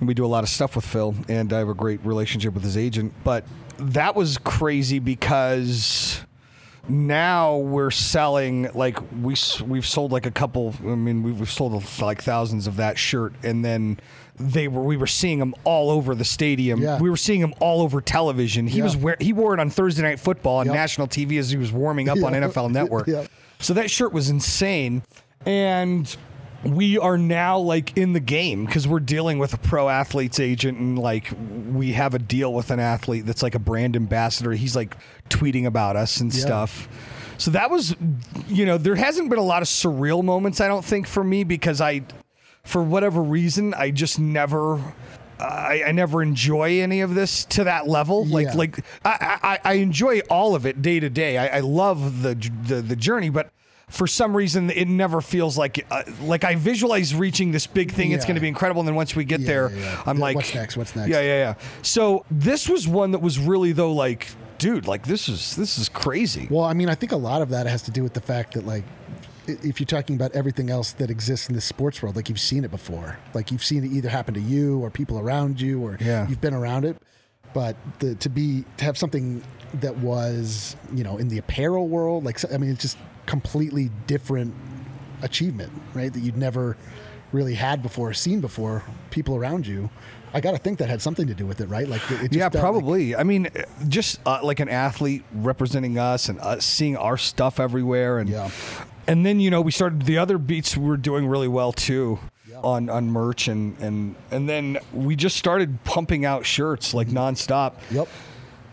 [0.00, 2.62] We do a lot of stuff with Phil, and I have a great relationship with
[2.62, 3.12] his agent.
[3.24, 3.44] But
[3.78, 6.20] that was crazy because
[6.88, 9.34] now we're selling like we
[9.66, 10.74] we've sold like a couple.
[10.80, 13.98] I mean, we've, we've sold like thousands of that shirt, and then
[14.38, 16.80] they were we were seeing them all over the stadium.
[16.82, 16.98] Yeah.
[17.00, 18.66] We were seeing him all over television.
[18.66, 18.84] He Yeah.
[18.84, 20.74] was wear, he wore it on Thursday Night Football on Yep.
[20.74, 23.06] national TV as he was warming up on NFL Network.
[23.08, 23.28] Yep.
[23.60, 25.02] So that shirt was insane.
[25.46, 26.14] And
[26.64, 30.78] we are now like in the game because we're dealing with a pro athlete's agent
[30.78, 31.30] and like
[31.72, 34.52] we have a deal with an athlete that's like a brand ambassador.
[34.52, 34.96] He's like
[35.28, 36.40] tweeting about us and Yeah.
[36.40, 36.88] stuff.
[37.38, 37.94] So that was,
[38.48, 41.44] you know, there hasn't been a lot of surreal moments, I don't think, for me
[41.44, 42.02] because I,
[42.64, 44.80] for whatever reason, I just never.
[45.38, 48.24] I, I never enjoy any of this to that level.
[48.24, 48.54] Like, Yeah.
[48.54, 51.36] like I, I, I enjoy all of it day to day.
[51.36, 52.34] I, I love the,
[52.66, 53.50] the the journey, but
[53.88, 58.10] for some reason, it never feels like uh, like I visualize reaching this big thing.
[58.12, 60.02] It's going to be incredible, and then once we get Yeah, there, yeah, yeah.
[60.06, 60.76] I'm Yeah, like, what's next?
[60.76, 61.08] What's next?
[61.08, 61.54] Yeah, yeah, yeah.
[61.82, 65.88] So this was one that was really though, like, dude, like this is this is
[65.88, 66.48] crazy.
[66.50, 68.54] Well, I mean, I think a lot of that has to do with the fact
[68.54, 68.82] that, like,
[69.46, 72.64] if you're talking about everything else that exists in the sports world, like you've seen
[72.64, 75.96] it before, like you've seen it either happen to you or people around you, or
[76.00, 76.26] Yeah.
[76.28, 76.96] you've been around it.
[77.56, 79.42] But the, to be to have something
[79.80, 84.52] that was, you know, in the apparel world, like I mean, it's just completely different
[85.22, 86.12] achievement, right?
[86.12, 86.76] That you'd never
[87.32, 88.82] really had before, seen before.
[89.10, 89.88] People around you,
[90.34, 91.88] I got to think that had something to do with it, right?
[91.88, 93.16] Like, it just, yeah, uh, like- probably.
[93.16, 93.48] I mean,
[93.88, 98.50] just uh, like an athlete representing us and us seeing our stuff everywhere, and Yeah.
[99.06, 102.18] and then you know we started the other beats were doing really well too.
[102.62, 107.74] On on merch and and and then we just started pumping out shirts like nonstop.
[107.90, 108.08] Yep.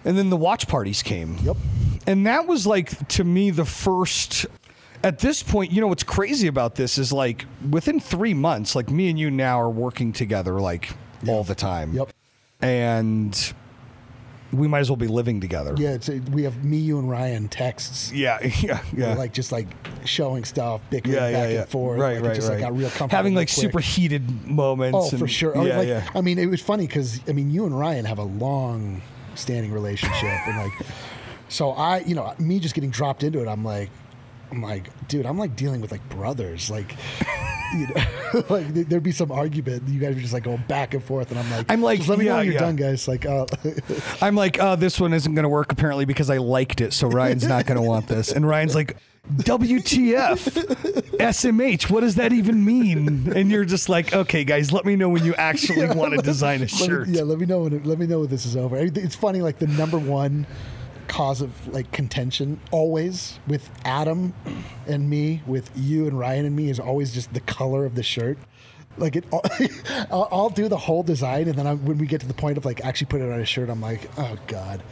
[0.06, 1.38] And then the watch parties came.
[1.44, 1.58] Yep.
[2.08, 4.46] And that was like to me the first
[5.04, 8.90] at this point, you know what's crazy about this is like within 3 months like
[8.90, 10.90] me and you now are working together like
[11.28, 11.94] all the time.
[11.94, 12.14] Yep.
[12.62, 13.54] And
[14.54, 15.74] we might as well be living together.
[15.78, 18.12] Yeah, it's we have me, you, and Ryan texts.
[18.12, 19.16] Yeah, yeah, yeah.
[19.16, 19.68] like just like
[20.06, 21.60] showing stuff, bickering yeah, yeah, back yeah.
[21.62, 22.00] and forth.
[22.00, 22.56] Right, like, right, just right.
[22.56, 23.18] like got real comfortable.
[23.18, 23.62] Having like quick.
[23.62, 25.14] super heated moments.
[25.14, 25.58] Oh, for sure.
[25.58, 26.08] Oh, Yeah, like, yeah.
[26.14, 29.02] I mean, it was funny because I mean, you and Ryan have a long
[29.36, 30.88] standing relationship, and like,
[31.50, 33.90] so I, you know, me just getting dropped into it, I'm like,
[34.52, 36.96] I'm like, dude, I'm like dealing with like brothers, like.
[37.80, 39.88] You know, like there- there'd be some argument.
[39.88, 42.20] You guys were just like going back and forth, and I'm like, I'm like, let
[42.20, 42.60] me know when you're yeah.
[42.60, 43.08] done, guys.
[43.08, 43.46] Like, uh,
[44.22, 46.94] I'm like, oh, this one isn't going to work apparently because I liked it.
[46.94, 48.32] So Ryan's not going to want this.
[48.32, 48.98] And Ryan's like,
[49.38, 50.38] WTF,
[51.18, 53.32] SMH, what does that even mean?
[53.34, 56.58] And you're just like, okay, guys, let me know when you actually want to design
[56.58, 57.08] a Let me- shirt.
[57.08, 58.78] yeah, let me know when it, let me know when this is over.
[58.78, 60.46] It's funny, like the number one
[61.08, 64.34] cause of like contention always with Adam
[64.88, 68.04] and me, with you and Ryan and me is always just the color of the
[68.04, 68.38] shirt.
[68.98, 69.26] Like it,
[70.12, 72.58] I'll, I'll do the whole design, and then I, when we get to the point
[72.58, 74.84] of like actually putting it on a shirt, I'm like, oh god.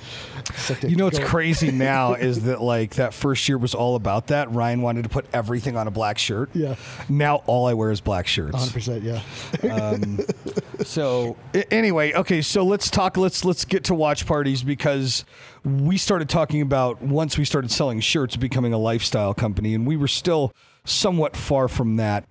[0.82, 4.28] You know what's go- crazy now is that like that first year was all about
[4.28, 4.52] that.
[4.52, 6.50] Ryan wanted to put everything on a black shirt.
[6.56, 6.76] Yeah.
[7.10, 8.58] Now all I wear is black shirts.
[8.58, 9.72] 100%, yeah.
[9.72, 10.20] Um,
[10.84, 11.38] so
[11.70, 13.18] anyway, okay, so let's talk.
[13.18, 15.26] Let's let's get to watch parties because
[15.64, 19.96] we started talking about once we started selling shirts, becoming a lifestyle company, and we
[19.96, 20.54] were still
[20.86, 22.26] somewhat far from that.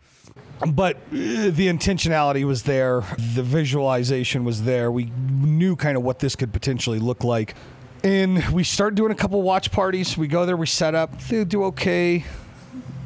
[0.67, 3.03] But uh, the intentionality was there,
[3.35, 4.91] the visualization was there.
[4.93, 7.55] We knew kind of what this could potentially look like.
[8.03, 10.19] And we started doing a couple watch parties.
[10.19, 12.25] We go there, we set up, they do okay.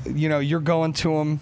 [0.05, 1.41] You know, you're going to them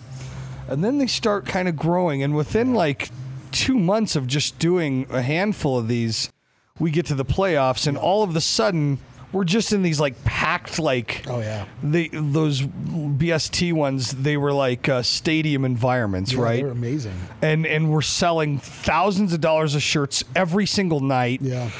[0.68, 3.11] and then they start kind of growing and within like
[3.51, 6.31] two months of just doing a handful of these
[6.79, 8.99] we get to the playoffs and all of a sudden
[9.33, 11.65] we're just in these like packed like Oh, yeah.
[11.83, 17.15] they those bst ones they were like uh, stadium environments Yeah, right They're amazing.
[17.41, 21.71] and and we're selling thousands of dollars of shirts every single night Yeah.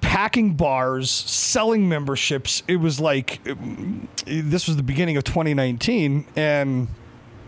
[0.00, 2.62] packing bars, selling memberships.
[2.66, 6.88] It was like um, this was the beginning of 2019, and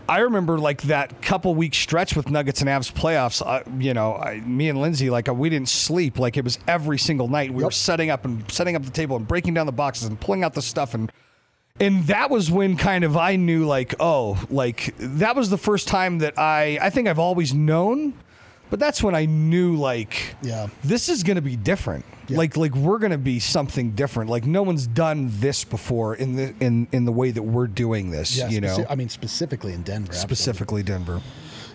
[0.09, 3.45] I remember like that couple week stretch with Nuggets and Avs playoffs.
[3.45, 6.17] I, you know, I, me and Lindsay like uh, we didn't sleep.
[6.17, 7.53] Like it was every single night.
[7.53, 10.19] We were setting up and setting up the table and breaking down the boxes and
[10.19, 11.11] pulling out the stuff and.
[11.81, 15.87] And that was when kind of I knew like oh like that was the first
[15.87, 18.15] time that I I think I've always known
[18.69, 20.67] but that's when I knew like Yeah.
[20.83, 22.03] this is going to be different.
[22.29, 22.37] Yeah.
[22.37, 24.29] Like like we're going to be something different.
[24.29, 28.11] Like no one's done this before in the in in the way that we're doing
[28.11, 28.49] this, Yeah.
[28.49, 28.85] you know.
[28.89, 30.09] I mean, specifically in Denver.
[30.11, 30.35] absolutely.
[30.35, 31.21] Specifically Denver.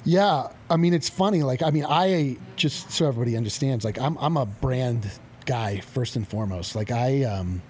[0.05, 1.43] Yeah, I mean it's funny.
[1.43, 3.85] Like, I mean, I just so everybody understands.
[3.85, 5.11] Like, I'm I'm a brand
[5.47, 6.77] guy first and foremost.
[6.77, 7.63] Like, I um,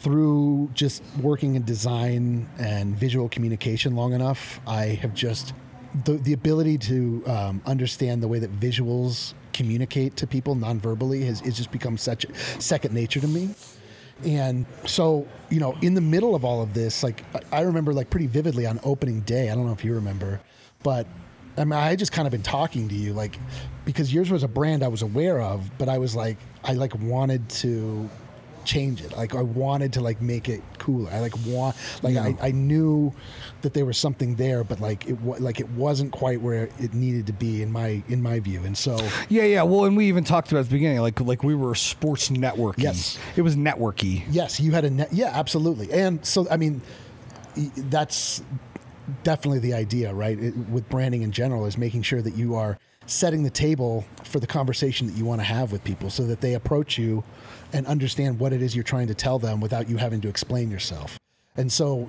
[0.00, 5.52] through just working in design and visual communication long enough, I have just
[6.04, 11.40] the the ability to um, understand the way that visuals communicate to people non-verbally has,
[11.40, 12.26] has just become such
[12.58, 13.54] second nature to me.
[14.24, 18.10] And so, you know, in the middle of all of this, like I remember like
[18.10, 19.50] pretty vividly on opening day.
[19.50, 20.40] I don't know if you remember,
[20.82, 21.06] but
[21.56, 23.38] I mean, I just kind of been talking to you like
[23.84, 26.94] because yours was a brand I was aware of, but I was like, I like
[26.96, 28.08] wanted to
[28.64, 29.16] change it.
[29.16, 31.10] Like I wanted to like make it cooler.
[31.10, 33.12] I like want like I, I knew
[33.62, 36.94] that there was something there, but like it wa- like it wasn't quite where it
[36.94, 38.62] needed to be in my in my view.
[38.64, 38.96] And so
[39.28, 39.62] Yeah, yeah.
[39.62, 42.82] Well, and we even talked about at the beginning like like we were sports networking.
[42.82, 43.18] Yes.
[43.36, 44.24] It was networky.
[44.30, 45.12] Yes, you had a net.
[45.12, 45.92] Yeah, absolutely.
[45.92, 46.82] And so, I mean,
[47.76, 48.42] that's
[49.22, 50.38] definitely the idea, right?
[50.38, 54.40] It, with branding in general, is making sure that you are setting the table for
[54.40, 57.22] the conversation that you want to have with people so that they approach you
[57.74, 60.70] and understand what it is you're trying to tell them without you having to explain
[60.70, 61.18] yourself.
[61.56, 62.08] And so,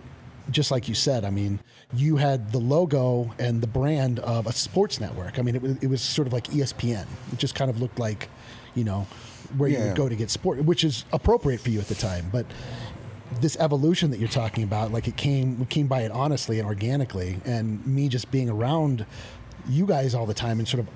[0.52, 1.60] just like you said, I mean,
[1.92, 5.40] you had the logo and the brand of a sports network.
[5.40, 7.08] I mean, it was, it was sort of like ESPN.
[7.34, 8.30] It just kind of looked like,
[8.76, 9.08] you know,
[9.58, 12.28] where you would go to get sport, which is appropriate for you at the time.
[12.32, 12.46] But
[13.42, 16.68] this evolution that you're talking about, like it came, we came by it honestly and
[16.68, 19.06] organically, and me just being around
[19.68, 20.88] you guys all the time and sort of,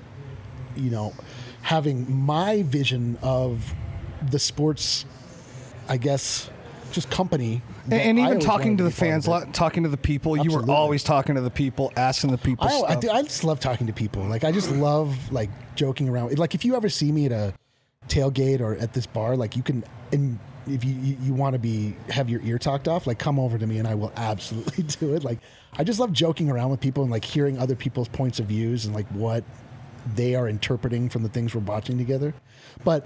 [0.76, 1.14] you know,
[1.64, 3.74] having my vision of
[4.30, 5.06] the sports,
[5.88, 6.50] I guess,
[6.92, 7.62] just company.
[7.86, 10.38] And, and even talking to the be part of fans, lo- talking to the people,
[10.38, 13.44] you were always talking to the people, asking the people I, I, do- I just
[13.44, 14.24] love talking to people.
[14.24, 16.38] Like I just love like joking around.
[16.38, 17.54] Like if you ever see me at a
[18.08, 21.60] tailgate or at this bar, like you can, and if you you, you want to
[21.60, 24.84] be have your ear talked off, like come over to me and I will absolutely
[24.84, 25.24] do it.
[25.24, 25.40] Like
[25.74, 28.86] I just love joking around with people and like hearing other people's points of views
[28.86, 29.44] and like what
[30.16, 32.34] they are interpreting from the things we're watching together.
[32.84, 33.06] But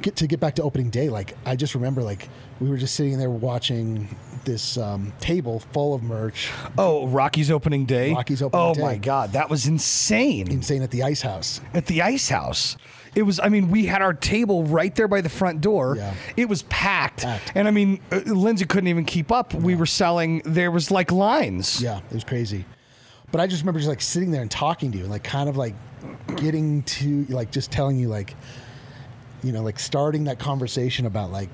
[0.00, 2.28] get to get back to opening day, like I just remember like
[2.60, 4.08] we were just sitting there watching
[4.44, 8.12] this um, table full of merch, oh, Rockies opening day.
[8.12, 8.82] Rockies opening oh day.
[8.82, 10.50] my god, that was insane.
[10.50, 11.60] insane at the ice house.
[11.74, 12.76] at the ice house.
[13.14, 15.96] It was, I mean, we had our table right there by the front door.
[15.96, 16.14] Yeah.
[16.34, 17.22] It was packed.
[17.22, 17.52] Packed.
[17.54, 19.52] And I mean, uh, Lindsay couldn't even keep up.
[19.52, 21.82] We were selling, there was like lines.
[21.82, 22.64] Yeah, it was crazy.
[23.30, 25.48] But I just remember just like sitting there and talking to you and like kind
[25.48, 25.74] of like
[26.36, 28.34] getting to like just telling you like
[29.42, 31.50] you know like starting that conversation about like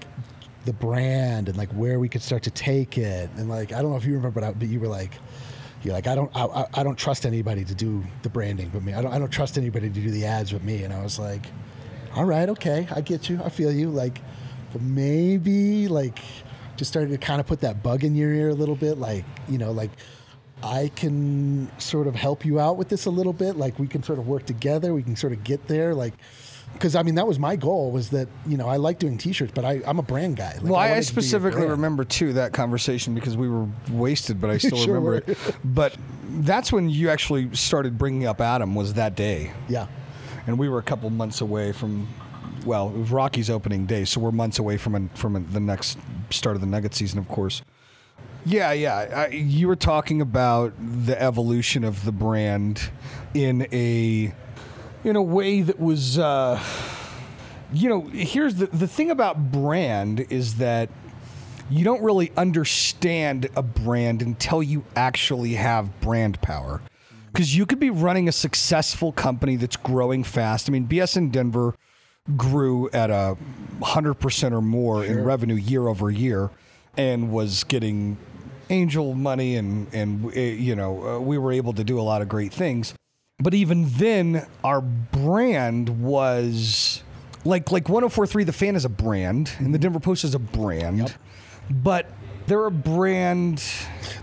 [0.65, 3.91] the brand and like where we could start to take it and like I don't
[3.91, 5.13] know if you remember but, you were like
[5.83, 8.83] you're like I don't I, I- I don't trust anybody to do the branding but
[8.83, 11.03] me I don't I don't trust anybody to do the ads with me and I
[11.03, 11.47] was like
[12.15, 14.21] all right okay I get you I feel you like
[14.73, 16.19] but maybe like
[16.77, 19.25] just started to kind of put that bug in your ear a little bit like
[19.49, 19.91] you know like
[20.63, 23.57] I can sort of help you out with this a little bit.
[23.57, 24.93] Like we can sort of work together.
[24.93, 25.95] We can sort of get there.
[25.95, 26.15] Like
[26.79, 29.53] because I mean that was my goal was that you know I like doing T-shirts,
[29.55, 30.55] but I, I'm a brand guy.
[30.55, 31.73] Like, Well, I, I to specifically brand.
[31.73, 35.33] remember too that conversation because we were wasted, but I still Sure remember were.
[35.33, 35.57] it.
[35.65, 35.97] But
[36.41, 38.75] that's when you actually started bringing up Adam.
[38.75, 39.53] Was that day?
[39.69, 39.87] Yeah,
[40.47, 42.09] and we were a couple months away from
[42.67, 45.61] well it was Rockies opening day so we're months away from a, from a, the
[45.61, 45.97] next
[46.31, 47.63] start of the nugget season of course
[48.45, 50.73] yeah yeah I, you were talking about
[51.07, 52.91] the evolution of the brand
[53.33, 54.35] in a
[55.09, 56.63] in a way that was uh
[57.73, 60.91] you know here's the the thing about brand is that
[61.71, 66.81] you don't really understand a brand until you actually have brand power.
[67.33, 70.69] Because you could be running a successful company that's growing fast.
[70.69, 71.75] I mean, BSN Denver
[72.37, 73.37] grew at a
[73.81, 76.51] 100% or more in revenue year over year
[76.97, 78.17] and was getting
[78.71, 82.23] angel money and, and uh, you know, uh, we were able to do a lot
[82.23, 82.95] of great things.
[83.41, 87.03] But even then, our brand was
[87.45, 89.83] like like 1043 the fan is a brand and the mm-hmm.
[89.83, 90.99] Denver Post is a brand.
[90.99, 91.11] Yep.
[91.71, 92.11] But
[92.47, 93.63] they're a brand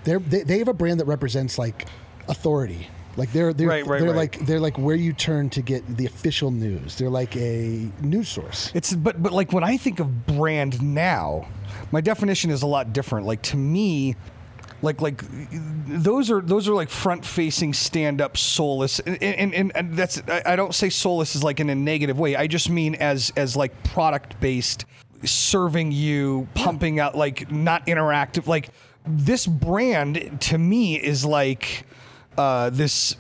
[0.04, 1.88] they're they, they have a brand that represents like
[2.28, 2.90] authority.
[3.18, 4.18] Like they're they're Right, right, they're right.
[4.18, 6.98] like they're like where you turn to get the official news.
[6.98, 8.72] They're like a news source.
[8.74, 11.48] It's but but like when I think of brand now,
[11.92, 13.26] my definition is a lot different.
[13.26, 14.18] Like to me,
[14.82, 15.24] like like
[15.88, 20.22] those are those are like front facing stand up soulless and, and, and, and that's
[20.28, 22.36] I, I don't say soulless is like in a negative way.
[22.36, 24.86] I just mean as as like product based
[25.24, 28.70] serving you, pumping out like not interactive like
[29.08, 31.86] this brand to me is like
[32.38, 33.16] uh, this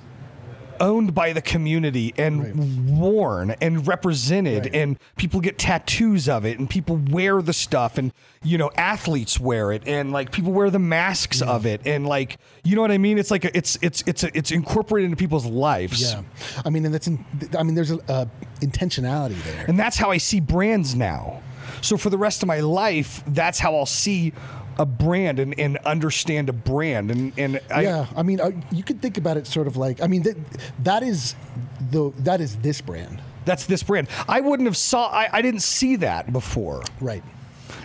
[0.79, 4.75] owned by the community and worn and represented Right.
[4.75, 8.11] and people get tattoos of it and people wear the stuff and
[8.43, 11.47] you know athletes wear it and like people wear the masks mm.
[11.47, 13.17] of it and like you know what I mean?
[13.17, 16.01] It's like a, it's it's it's a, it's incorporated into people's lives.
[16.01, 16.21] Yeah,
[16.65, 17.23] I mean, and that's in,
[17.57, 18.27] I mean, there's a, a
[18.61, 19.65] intentionality there.
[19.67, 21.41] and that's how I see brands now.
[21.81, 24.33] So for the rest of my life that's how I'll see
[24.77, 27.11] a brand and, and understand a brand.
[27.11, 30.01] And and I, yeah, I mean, uh, you could think about it sort of like
[30.01, 30.37] I mean that
[30.83, 31.35] that is
[31.91, 34.07] the that is this brand, that's this brand.
[34.27, 36.81] I wouldn't have saw I, I didn't see that before.
[36.99, 37.23] Right?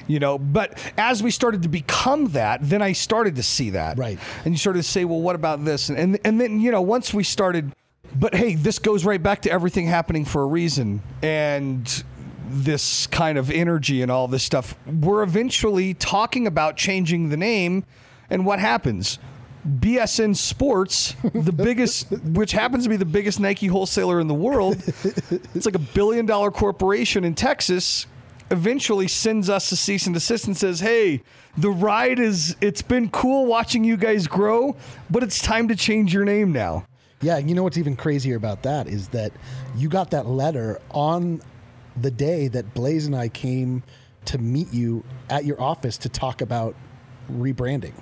[0.07, 3.97] you know but as we started to become that then i started to see that.
[3.97, 4.19] Right.
[4.45, 5.89] and you started to say well what about this?
[5.89, 7.73] And and, and then you know once we started
[8.15, 11.03] but hey this goes right back to everything happening for a reason.
[11.23, 12.05] And
[12.51, 17.85] this kind of energy and all this stuff we're eventually talking about changing the name
[18.29, 19.19] and what happens
[19.67, 24.77] BSN Sports, the biggest, which happens to be the biggest Nike wholesaler in the world,
[25.55, 28.07] it's like a billion dollar corporation in Texas
[28.51, 31.23] eventually sends us a cease and desist and says, "Hey,
[31.57, 34.77] the ride is it's been cool watching you guys grow,
[35.09, 36.85] but it's time to change your name now."
[37.23, 39.33] Yeah, you know what's even crazier about that is that
[39.77, 41.43] you got that letter on
[41.97, 43.83] the day that Blaze and I came
[44.27, 46.75] to meet you at your office to talk about
[47.31, 47.95] rebranding.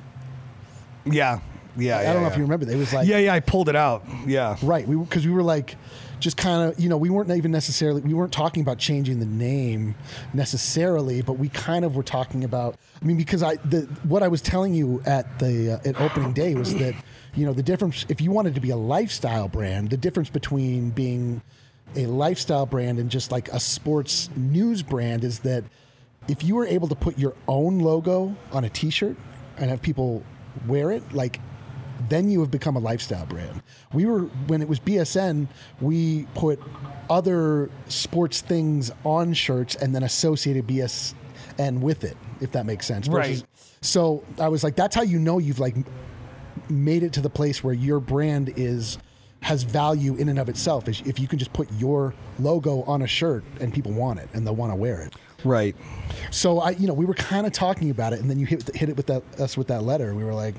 [1.04, 1.40] Yeah.
[1.76, 1.98] Yeah.
[1.98, 2.70] I don't know if you remember.
[2.70, 4.04] It was like Yeah, yeah, I pulled it out.
[4.26, 4.56] Yeah.
[4.62, 4.86] Right.
[4.86, 5.76] We because we were like
[6.20, 9.26] just kind of you know we weren't even necessarily we weren't talking about changing the
[9.26, 9.94] name
[10.34, 12.76] necessarily, but we kind of were talking about.
[13.00, 16.32] I mean, because I the what I was telling you at the uh, at opening
[16.32, 16.94] day was that
[17.34, 20.90] you know the difference if you wanted to be a lifestyle brand, the difference between
[20.90, 21.42] being
[21.96, 25.64] a lifestyle brand and just like a sports news brand is that
[26.28, 29.16] if you were able to put your own logo on a T-shirt
[29.56, 30.22] and have people
[30.66, 31.40] wear it, like
[32.08, 33.62] then you have become a lifestyle brand.
[33.92, 35.48] We were when it was BSN,
[35.80, 36.60] we put
[37.10, 43.08] other sports things on shirts and then associated BSN with it, if that makes sense.
[43.08, 43.42] Right.
[43.80, 45.76] So I was like, that's how you know you've like
[46.68, 48.98] made it to the place where your brand is
[49.42, 50.88] has value in and of itself.
[50.88, 54.28] Is if you can just put your logo on a shirt and people want it
[54.32, 55.14] and they'll want to wear it.
[55.44, 55.76] Right.
[56.30, 58.74] So I, you know, we were kind of talking about it, and then you hit
[58.74, 60.14] hit it with that us with that letter.
[60.14, 60.56] We were like,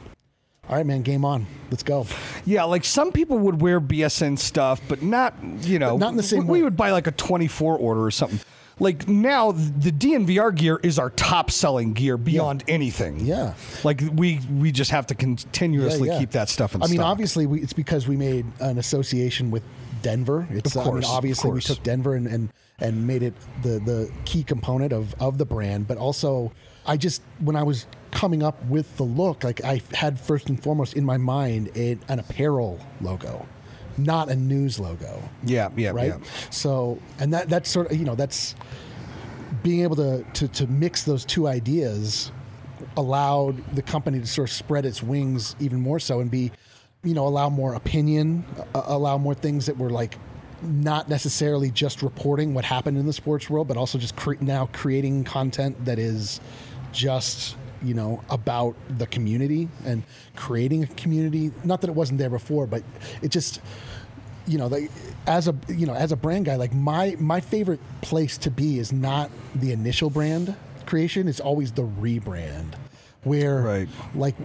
[0.70, 2.08] "All right, man, game on, let's go."
[2.46, 6.24] Yeah, like some people would wear BSN stuff, but not, you know, Not in the
[6.24, 8.40] same we, we would buy like a 24 order or something.
[8.80, 13.20] Like now, the DNVR gear is our top selling gear beyond anything.
[13.20, 13.54] Yeah.
[13.84, 16.20] Like we we just have to continuously Yeah, yeah.
[16.20, 19.64] keep that stuff in I mean, obviously, we, it's because we made an association with
[20.02, 20.48] Denver.
[20.50, 22.50] It's Of I mean, course, obviously we took Denver and, and
[22.80, 25.88] and made it the the key component of of the brand.
[25.88, 26.54] But also,
[26.86, 30.62] I just when I was coming up with the look, like I had first and
[30.62, 33.46] foremost in my mind a, an apparel logo,
[34.04, 35.22] not a news logo.
[35.44, 36.08] Yeah, yeah, right.
[36.08, 36.18] yeah.
[36.50, 38.56] So, and that that's sort of you know that's
[39.64, 42.32] being able to to, to mix those two ideas
[42.98, 46.52] allowed the company to sort of spread its wings even more so and be
[47.04, 50.18] you know allow more opinion uh, allow more things that were like
[50.62, 54.68] not necessarily just reporting what happened in the sports world, but also just cre- now
[54.74, 56.40] creating content that is
[56.92, 60.04] just you know about the community and
[60.36, 61.52] creating a community.
[61.64, 62.84] Not that it wasn't there before, but
[63.22, 63.62] it just
[64.50, 64.90] you know like
[65.28, 68.80] as a you know as a brand guy like my my favorite place to be
[68.80, 72.74] is not the initial brand creation it's always the rebrand
[73.24, 73.90] where Right.
[74.16, 74.36] like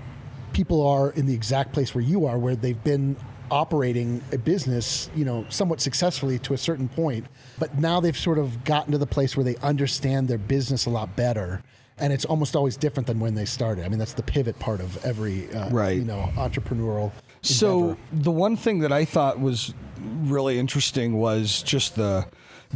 [0.52, 3.16] people are in the exact place where you are where they've been
[3.50, 7.26] operating a business you know somewhat successfully to a certain point
[7.59, 10.90] but now they've sort of gotten to the place where they understand their business a
[10.90, 11.62] lot better
[11.98, 14.80] and it's almost always different than when they started i mean that's the pivot part
[14.80, 15.96] of every uh, Right.
[15.96, 19.74] you know entrepreneurial So the one thing that I thought was
[20.05, 22.26] really interesting was just the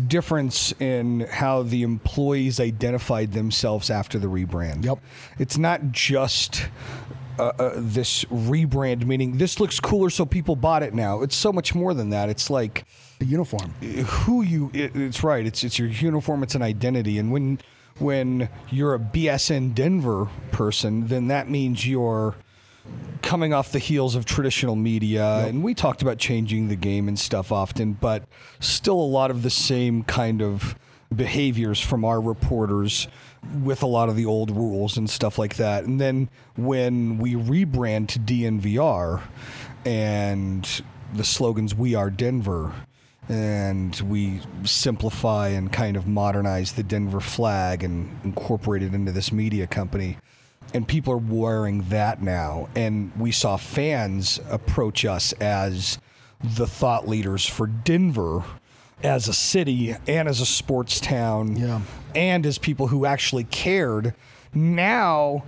[0.07, 4.85] difference in how the employees identified themselves after the rebrand.
[4.85, 4.99] Yep.
[5.39, 6.69] It's not just
[7.39, 11.23] uh, uh, this rebrand meaning this looks cooler so people bought it now.
[11.23, 12.29] It's so much more than that.
[12.29, 12.85] It's like
[13.19, 17.33] the uniform who you it, it's right it's it's your uniform it's an identity and
[17.33, 17.59] when
[17.99, 22.37] when you're a BSN Denver person then that means you're
[23.23, 27.19] coming off the heels of traditional media and we talked about changing the game and
[27.19, 28.25] stuff often but
[28.61, 30.79] still a lot of the same kind of
[31.15, 33.09] behaviors from our reporters
[33.63, 37.35] with a lot of the old rules and stuff like that and then when we
[37.35, 39.21] rebrand to DNVR
[39.85, 40.83] and
[41.13, 42.73] the slogans we are Denver
[43.29, 49.31] and we simplify and kind of modernize the Denver flag and incorporate it into this
[49.31, 50.17] media company.
[50.75, 52.69] And people are wearing that now.
[52.77, 55.99] And we saw fans approach us as
[56.43, 58.45] the thought leaders for Denver
[59.03, 61.81] as a city and as a sports town Yeah.
[62.15, 64.15] and as people who actually cared.
[64.53, 65.45] Now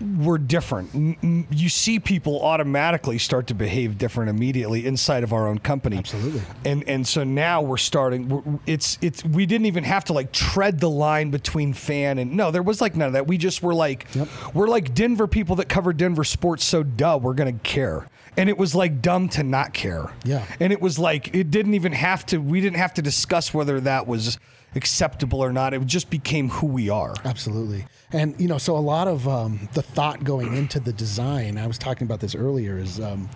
[0.00, 1.18] we're different.
[1.50, 5.98] You see people automatically start to behave different immediately inside of our own company.
[5.98, 6.42] Absolutely.
[6.64, 8.28] And and so now we're starting.
[8.28, 12.36] We're, it's it's we didn't even have to like tread the line between fan and
[12.36, 12.50] no.
[12.50, 13.26] There was like none of that.
[13.26, 14.28] We just were like Yep.
[14.54, 16.64] we're like Denver people that cover Denver sports.
[16.64, 18.06] So duh, we're gonna care.
[18.36, 20.12] And it was like dumb to not care.
[20.24, 20.44] Yeah.
[20.60, 22.38] And it was like it didn't even have to.
[22.38, 24.38] We didn't have to discuss whether that was
[24.76, 25.74] acceptable or not.
[25.74, 27.14] It just became who we are.
[27.24, 27.86] Absolutely.
[28.12, 31.66] And, you know, so a lot of um, the thought going into the design, I
[31.66, 33.28] was talking about this earlier, is, um,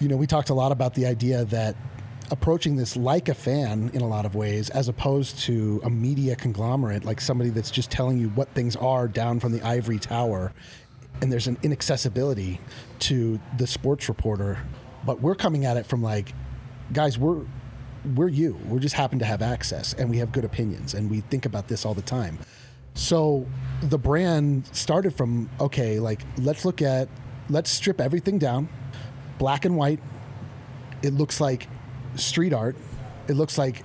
[0.00, 1.76] you know, we talked a lot about the idea that
[2.30, 6.34] approaching this like a fan in a lot of ways, as opposed to a media
[6.34, 10.52] conglomerate, like somebody that's just telling you what things are down from the ivory tower.
[11.20, 12.60] And there's an inaccessibility
[13.00, 14.58] to the sports reporter.
[15.04, 16.32] But we're coming at it from like,
[16.92, 17.44] guys, we're
[18.16, 18.58] we're you.
[18.66, 21.68] We just happen to have access and we have good opinions and we think about
[21.68, 22.38] this all the time.
[22.94, 23.46] So
[23.82, 27.08] the brand started from okay, like let's look at
[27.48, 28.68] let's strip everything down,
[29.38, 30.00] black and white.
[31.02, 31.68] It looks like
[32.16, 32.76] street art.
[33.28, 33.84] It looks like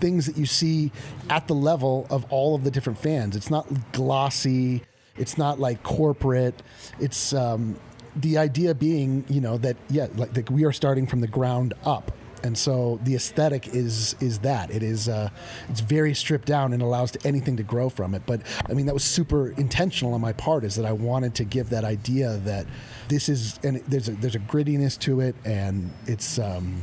[0.00, 0.90] things that you see
[1.28, 3.36] at the level of all of the different fans.
[3.36, 4.82] It's not glossy.
[5.16, 6.62] It's not like corporate.
[6.98, 7.76] It's um,
[8.16, 11.74] the idea being, you know, that yeah, like, like we are starting from the ground
[11.84, 12.12] up,
[12.42, 15.30] and so the aesthetic is is that it is uh,
[15.68, 18.22] it's very stripped down and allows anything to grow from it.
[18.26, 21.44] But I mean, that was super intentional on my part, is that I wanted to
[21.44, 22.66] give that idea that
[23.08, 26.80] this is and there's a, there's a grittiness to it, and it's um,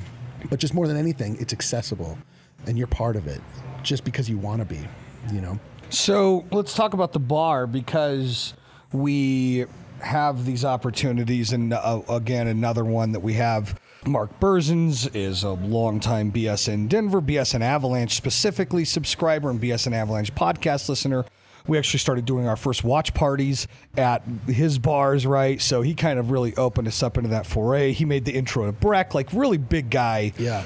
[0.49, 2.17] but just more than anything, it's accessible,
[2.65, 3.41] and you're part of it,
[3.83, 4.87] just because you want to be,
[5.33, 5.59] you know.
[5.89, 8.53] So let's talk about the bar because
[8.91, 9.65] we
[10.01, 13.79] have these opportunities, and uh, again, another one that we have.
[14.07, 20.87] Mark Berzins is a longtime BSN Denver, BSN Avalanche specifically subscriber, and BSN Avalanche podcast
[20.89, 21.25] listener.
[21.67, 25.61] We actually started doing our first watch parties at his bars, right?
[25.61, 27.91] So he kind of really opened us up into that foray.
[27.91, 30.63] He made the intro to Breck, like really big guy Yeah.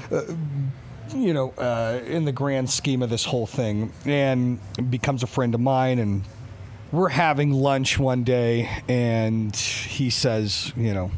[1.12, 5.54] you know, uh, in the grand scheme of this whole thing, and becomes a friend
[5.56, 5.98] of mine.
[5.98, 6.22] And
[6.92, 11.10] we're having lunch one day, and he says, you know,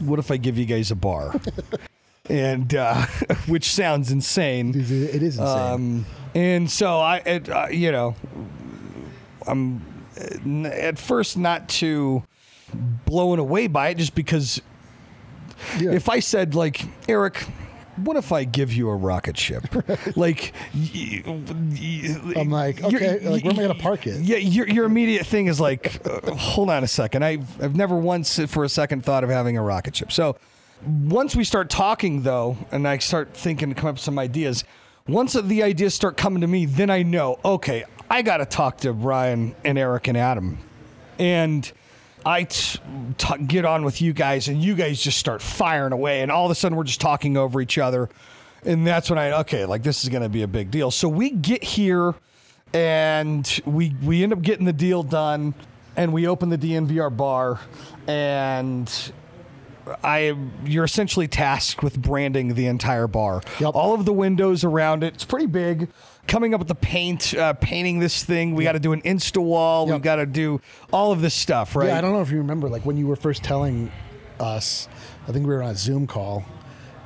[0.00, 1.34] what if I give you guys a bar?
[2.28, 3.04] and uh,
[3.46, 4.70] which sounds insane.
[4.70, 4.76] It
[5.22, 5.46] is- insane.
[5.72, 8.14] Um, and so I, it, uh, you know,
[9.46, 9.82] I'm
[10.18, 12.22] uh, at first not too
[13.04, 14.60] blown away by it, just because
[15.80, 15.90] Yeah.
[15.92, 17.46] if I said like Eric,
[18.04, 19.64] what if I give you a rocket ship?
[20.16, 24.20] like, y- y- I'm like, you're- okay, like, where am I gonna park it?
[24.20, 27.24] Yeah, your your immediate thing is like, uh, hold on a second.
[27.24, 30.12] I've I've never once for a second thought of having a rocket ship.
[30.12, 30.36] So
[30.86, 34.64] once we start talking though, and I start thinking, and come up with some ideas.
[35.08, 38.76] Once the ideas start coming to me, then I know, okay, I got to talk
[38.78, 40.58] to Brian and Eric and Adam
[41.18, 41.70] and
[42.24, 42.78] I t-
[43.18, 46.44] t- get on with you guys, and you guys just start firing away, and all
[46.44, 48.08] of a sudden we're just talking over each other,
[48.64, 50.90] and that's when I okay, like this is going to be a big deal.
[50.90, 52.14] So we get here,
[52.74, 55.54] and we we end up getting the deal done,
[55.96, 57.60] and we open the DNVR bar,
[58.06, 59.12] and
[60.04, 63.42] I you're essentially tasked with branding the entire bar.
[63.58, 63.74] Yep.
[63.74, 65.14] All of the windows around it.
[65.14, 65.88] It's pretty big.
[66.26, 68.54] Coming up with the paint, uh, painting this thing.
[68.54, 69.86] We got to do an Insta wall.
[69.86, 70.02] We Yep.
[70.02, 70.60] got to do
[70.92, 71.88] all of this stuff, right?
[71.88, 73.90] Yeah, I don't know if you remember, like when you were first telling
[74.38, 74.88] us,
[75.26, 76.44] I think we were on a Zoom call,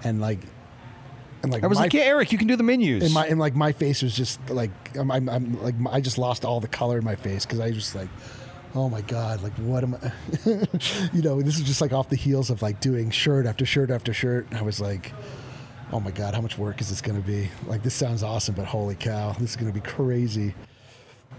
[0.03, 0.41] and like,
[1.43, 3.03] and like I was my, like, yeah, Eric, you can do the menus.
[3.05, 6.19] and my and like my face was just like I'm, I'm, I'm like I just
[6.19, 8.09] lost all the color in my face because I was just like,
[8.75, 10.13] oh my god, like what am I?
[11.15, 13.91] you know, this is just like off the heels of like doing shirt after shirt
[13.91, 14.47] after shirt.
[14.51, 15.13] And I was like,
[15.95, 17.49] oh my god, how much work is this going to be?
[17.67, 20.53] Like this sounds awesome, but holy cow, this is going to be crazy.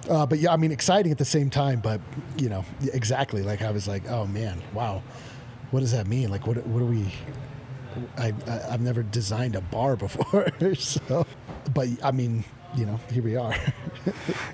[0.10, 1.82] Uh, but yeah, I mean, exciting at the same time.
[1.82, 2.00] But
[2.38, 3.44] you know, exactly.
[3.44, 5.04] Like I was like, oh man, wow,
[5.72, 6.32] what does that mean?
[6.32, 7.12] Like, what what do we?
[8.18, 11.28] I, I I've never designed a bar before, so.
[11.74, 12.46] But I mean,
[12.78, 13.56] you know, here we are.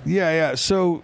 [0.06, 0.54] Yeah, yeah.
[0.54, 1.02] So,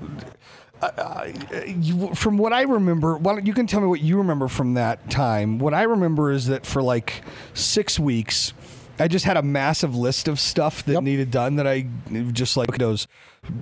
[1.67, 5.11] you, from what I remember, don't you can tell me what you remember from that
[5.11, 5.59] time?
[5.59, 7.23] What I remember is that for like
[7.53, 8.55] six weeks,
[9.01, 11.03] I just had a massive list of stuff that Yep.
[11.03, 11.57] needed done.
[11.57, 11.87] That I
[12.33, 13.07] just like those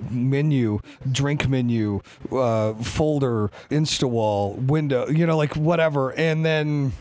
[0.09, 0.79] menu,
[1.11, 6.93] drink menu, uh, folder, Insta wall, window, you know, like whatever, and then.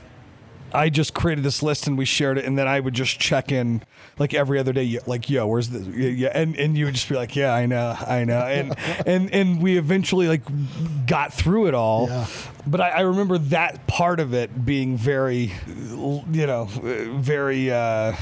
[0.73, 3.51] I just created this list and we shared it, and then I would just check
[3.53, 3.83] in
[4.19, 7.15] like every other day, like, "Yo, where's the yeah?" And and you would just be
[7.15, 8.75] like, "Yeah, I know, I know," and
[9.07, 10.43] and and we eventually like
[11.07, 12.09] got through it all.
[12.09, 12.27] Yeah.
[12.67, 17.71] But I, I remember that part of it being very, you know, very.
[17.71, 18.15] Uh,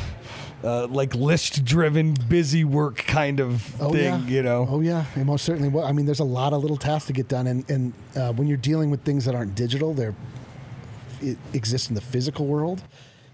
[0.63, 4.67] uh, like list driven, busy work kind of Oh thing, yeah, you know.
[4.69, 5.69] Oh yeah, it most certainly.
[5.69, 5.85] was.
[5.85, 8.49] I mean, there's a lot of little tasks to get done, and and uh, when
[8.49, 10.15] you're dealing with things that aren't digital, they're
[11.31, 12.83] it exists in the physical world.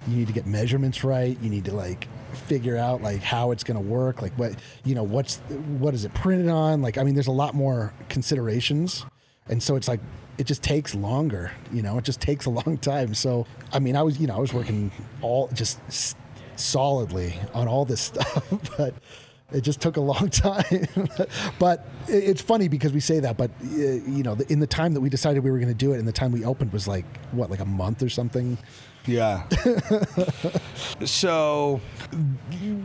[0.07, 1.39] You need to get measurements right.
[1.43, 4.23] You need to like figure out like how it's going to work.
[4.23, 5.39] Like what you know, what's
[5.79, 6.83] what is it printed on?
[6.83, 9.05] Like I mean, there's a lot more considerations,
[9.49, 10.01] and so it's like
[10.39, 11.53] it just takes longer.
[11.73, 13.15] You know, it just takes a long time.
[13.15, 15.81] So I mean, I was you know I was working all just
[16.57, 18.45] solidly on all this stuff,
[18.77, 18.95] but
[19.53, 20.89] it just took a long time.
[21.59, 25.01] but it's funny because we say that, but uh, you know, in the time that
[25.01, 27.05] we decided we were going to do it, and the time we opened was like
[27.33, 28.59] what, like a month or something.
[29.07, 29.49] Yeah.
[31.05, 31.81] so,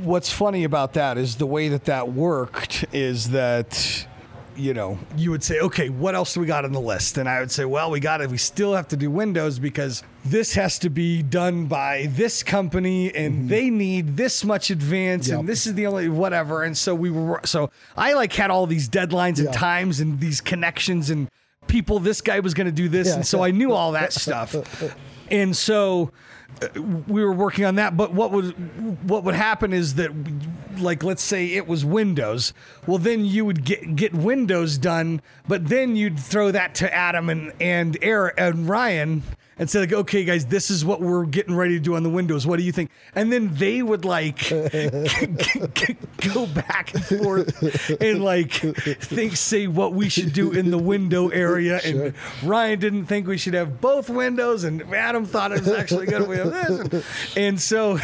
[0.03, 4.07] what's funny about that is the way that that worked is that,
[4.55, 7.17] you know, you would say, okay, what else do we got on the list?
[7.17, 8.29] And I would say, well, we got it.
[8.29, 13.13] We still have to do Windows because this has to be done by this company
[13.15, 15.39] and they need this much advance Yep.
[15.41, 16.63] and this is the only whatever.
[16.63, 19.51] And so we were, so I like had all these deadlines and Yeah.
[19.51, 21.29] times and these connections and
[21.67, 21.99] people.
[21.99, 23.07] This guy was going to do this.
[23.09, 23.15] Yeah.
[23.15, 24.55] And so I knew all that stuff.
[25.31, 26.11] And so
[26.61, 26.67] uh,
[27.07, 27.97] we were working on that.
[27.97, 28.51] But what would
[29.09, 30.11] what would happen is that,
[30.77, 32.53] like, let's say it was Windows.
[32.85, 37.31] Well, then you would get get Windows done, but then you'd throw that to Adam
[37.31, 39.23] and and Eric and Ryan.
[39.57, 42.09] And say like, okay, guys, this is what we're getting ready to do on the
[42.09, 42.45] windows.
[42.45, 42.91] What do you think?
[43.13, 44.49] And then they would like
[46.33, 51.29] go back and forth and like think, say what we should do in the window
[51.29, 51.79] area.
[51.85, 56.07] And Ryan didn't think we should have both windows, and Adam thought it was actually
[56.07, 56.27] good.
[56.27, 57.03] We have this, and,
[57.45, 57.97] and so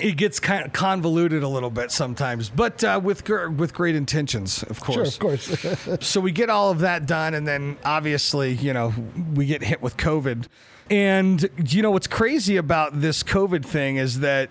[0.00, 3.94] it gets kind of convoluted a little bit sometimes, but uh, with gr- with great
[3.94, 5.16] intentions, of course.
[5.16, 5.98] Sure, of course.
[6.08, 8.94] So we get all of that done, and then obviously, you know,
[9.34, 10.46] we get hit with COVID.
[10.90, 14.50] And you know what's crazy about this COVID thing is that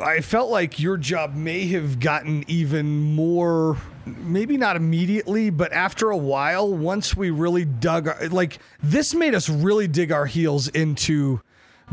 [0.00, 6.10] I felt like your job may have gotten even more, maybe not immediately, but after
[6.10, 10.68] a while, once we really dug, our, like this made us really dig our heels
[10.68, 11.40] into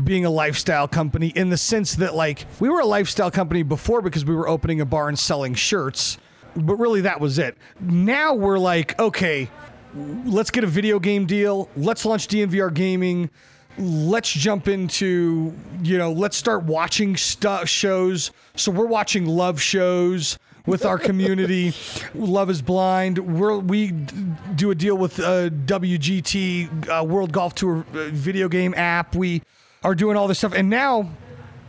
[0.02, 4.02] being a lifestyle company in the sense that like we were a lifestyle company before
[4.02, 6.18] because we were opening a bar and selling shirts
[6.56, 7.56] but really that was it.
[7.80, 9.48] Now we're like okay
[9.94, 11.68] let's get a video game deal.
[11.76, 13.30] Let's launch dnvr gaming.
[13.78, 18.30] Let's jump into you know let's start watching stuff shows.
[18.56, 21.74] So we're watching love shows with our community.
[22.14, 23.18] Love is blind.
[23.18, 24.14] We're, we d-
[24.54, 29.14] do a deal with uh, wgt uh, world golf tour uh, video game app.
[29.14, 29.42] We
[29.84, 31.08] are doing all this stuff and now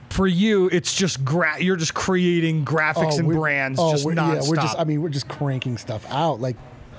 [0.10, 4.06] for you it's just gra- you're just creating graphics oh, and we're- brands oh, just
[4.06, 4.44] we're, nonstop.
[4.44, 4.80] yeah, we're just.
[4.80, 6.40] I mean, we're just cranking stuff out.
[6.40, 6.56] Like,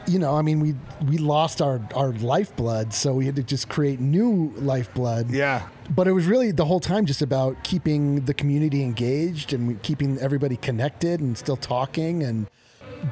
[0.07, 0.75] you know, I mean, we
[1.09, 5.31] we lost our our lifeblood, so we had to just create new lifeblood.
[5.31, 9.83] yeah But it was really the whole time just about keeping the community engaged and
[9.83, 12.49] keeping everybody connected and still talking and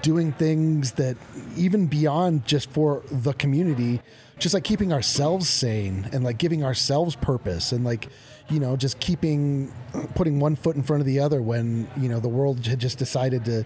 [0.03, 1.17] doing things that
[1.57, 4.01] even beyond just for the community,
[4.39, 8.09] just like keeping ourselves sane and like giving ourselves purpose and like,
[8.49, 9.73] you know, just keeping
[10.15, 12.99] putting one foot in front of the other when, you know, the world had just
[12.99, 13.65] decided to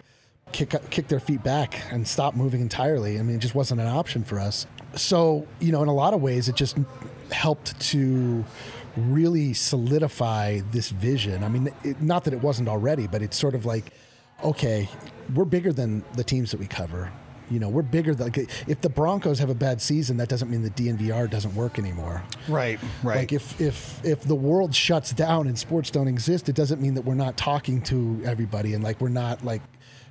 [0.52, 3.18] kick kick their feet back and stop moving entirely.
[3.18, 4.66] I mean, it just wasn't an option for us.
[4.94, 6.76] So, you know, in a lot of ways, it just
[7.30, 8.44] helped to
[8.96, 11.44] really solidify this vision.
[11.44, 13.92] I mean, it, not that it wasn't already, but it's sort of like,
[14.42, 14.88] okay,
[15.34, 17.12] we're bigger than the teams that we cover.
[17.50, 18.38] You know, we're bigger than like,
[18.68, 22.22] if the Broncos have a bad season, that doesn't mean the DNVR doesn't work anymore.
[22.48, 23.16] Right, right.
[23.16, 26.94] Like if if if the world shuts down and sports don't exist, it doesn't mean
[26.94, 29.62] that we're not talking to everybody and like we're not like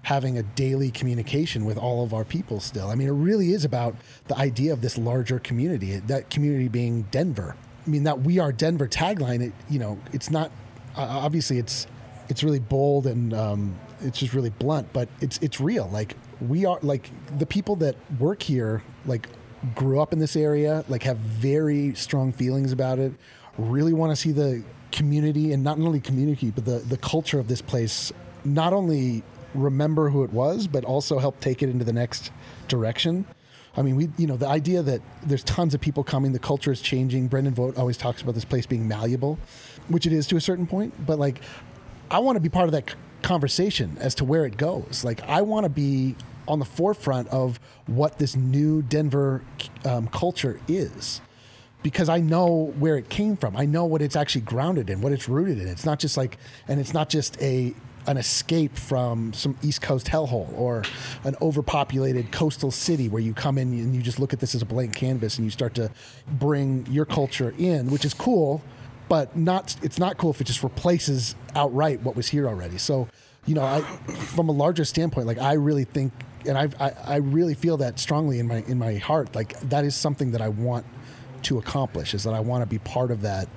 [0.08, 2.90] having a daily communication with all of our people still.
[2.90, 3.94] I mean, it really is about
[4.28, 7.58] the idea of this larger community, that community being Denver.
[7.86, 10.50] I mean, that we are Denver tagline, it, you know, it's not,
[10.96, 11.88] uh, obviously it's,
[12.30, 15.90] it's really bold and um, it's just really blunt, but it's, it's real.
[15.92, 19.28] Like we are like the people that work here, like
[19.76, 23.12] grew up in this area, like have very strong feelings about it,
[23.58, 27.48] really want to see the community and not only community, but the, the culture of
[27.48, 28.12] this place
[28.46, 29.24] not only
[29.54, 32.32] remember who it was, but also help take it into the next
[32.68, 33.26] direction.
[33.76, 36.72] I mean, we, you know, the idea that there's tons of people coming, the culture
[36.72, 37.28] is changing.
[37.28, 39.38] Brendan Vogt always talks about this place being malleable,
[39.88, 40.94] which it is to a certain point.
[41.06, 41.42] But like,
[42.10, 45.04] I want to be part of that conversation as to where it goes.
[45.04, 46.16] Like, I want to be
[46.48, 49.44] on the forefront of what this new Denver
[49.86, 51.22] um, culture is
[51.84, 53.56] because I know where it came from.
[53.56, 55.68] I know what it's actually grounded in, what it's rooted in.
[55.68, 56.38] It's not just like,
[56.68, 57.74] and it's not just a
[58.08, 60.84] an escape from some East Coast hellhole or
[61.26, 64.62] an overpopulated coastal city where you come in and you just look at this as
[64.62, 65.92] a blank canvas and you start to
[66.40, 68.64] bring your culture in, which is cool,
[69.10, 72.78] but not it's not cool if it just replaces outright what was here already.
[72.78, 73.08] So,
[73.46, 76.14] you know, I, from a larger standpoint, like I really think,
[76.46, 79.36] and I've, I I really feel that strongly in my in my heart.
[79.36, 80.86] Like that is something that I want
[81.44, 82.14] to accomplish.
[82.14, 83.48] Is that I want to be part of that,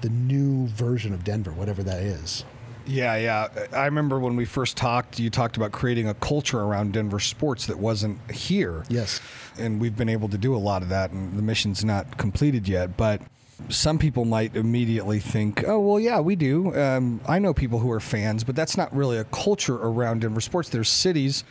[0.00, 2.44] the new version of Denver, whatever that is.
[2.86, 3.48] Yeah, yeah.
[3.72, 7.66] I remember when we first talked, you talked about creating a culture around Denver sports
[7.66, 8.84] that wasn't here.
[8.88, 9.20] Yes.
[9.58, 12.68] And we've been able to do a lot of that, and the mission's not completed
[12.68, 12.96] yet.
[12.96, 13.22] But
[13.68, 16.74] some people might immediately think, oh, well, yeah, we do.
[16.74, 20.40] Um, I know people who are fans, but that's not really a culture around Denver
[20.40, 20.68] sports.
[20.68, 21.44] There's cities,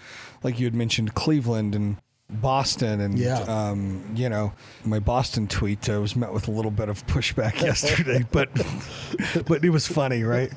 [0.44, 1.98] like you had mentioned, Cleveland and
[2.30, 3.40] Boston, and Yeah.
[3.42, 4.54] um, you know,
[4.86, 8.50] my Boston tweet uh, was met with a little bit of pushback yesterday, but
[9.46, 10.52] but it was funny, right?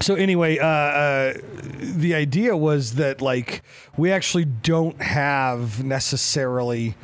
[0.00, 1.34] So anyway, uh, uh,
[1.80, 3.62] the idea was that like
[3.98, 6.94] we actually don't have necessarily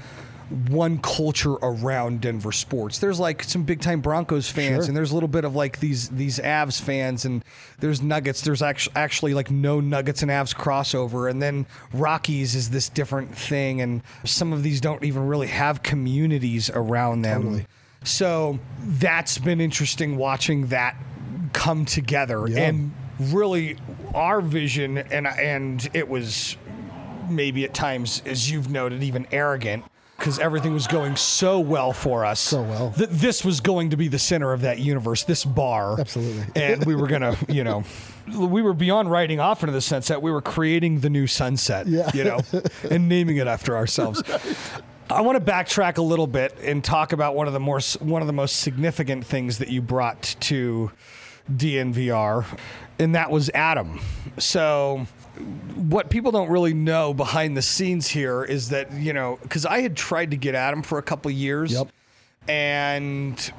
[0.69, 2.99] one culture around Denver sports.
[2.99, 4.85] There's like some big time Broncos fans, Sure.
[4.87, 7.43] and there's a little bit of like these these Avs fans, and
[7.81, 8.43] there's Nuggets.
[8.43, 13.35] There's actually actually like no Nuggets and Avs crossover, and then Rockies is this different
[13.37, 17.43] thing, and some of these don't even really have communities around them.
[17.43, 17.67] Totally.
[18.05, 20.95] So that's been interesting watching that
[21.55, 22.65] come together, Yeah.
[22.69, 23.77] and really
[24.15, 26.57] our vision, and and it was
[27.31, 29.85] maybe at times, as you've noted, even arrogant.
[30.19, 32.39] Because everything was going so well for us.
[32.41, 32.91] So well.
[32.91, 36.01] That this was going to be the center of that universe, this bar.
[36.01, 36.45] Absolutely.
[36.55, 37.83] And we were going to, you know,
[38.35, 40.23] we were beyond writing off into the sunset.
[40.23, 42.11] We were creating the new sunset, Yeah.
[42.15, 42.41] you know,
[42.91, 44.23] and naming it after ourselves.
[45.11, 48.23] I want to backtrack a little bit and talk about one of the more one
[48.23, 50.91] of the most significant things that you brought to
[51.53, 52.47] DNVR,
[52.99, 54.01] and that was Adam.
[54.39, 55.07] So,
[55.75, 59.81] what people don't really know behind the scenes here is that you know because I
[59.81, 61.89] had tried to get at him for a couple years, Yep.
[62.49, 63.53] and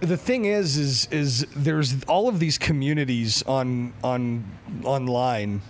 [0.00, 4.44] the thing is is is there's all of these communities on on
[4.84, 5.60] online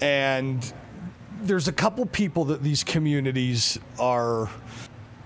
[0.00, 0.72] and
[1.42, 4.48] there's a couple people that these communities are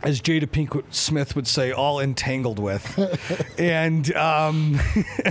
[0.03, 2.98] as Jada Pinkett Smith would say, all entangled with,
[3.59, 4.80] and um,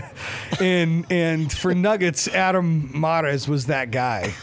[0.59, 4.33] and and for Nuggets, Adam Mares was that guy,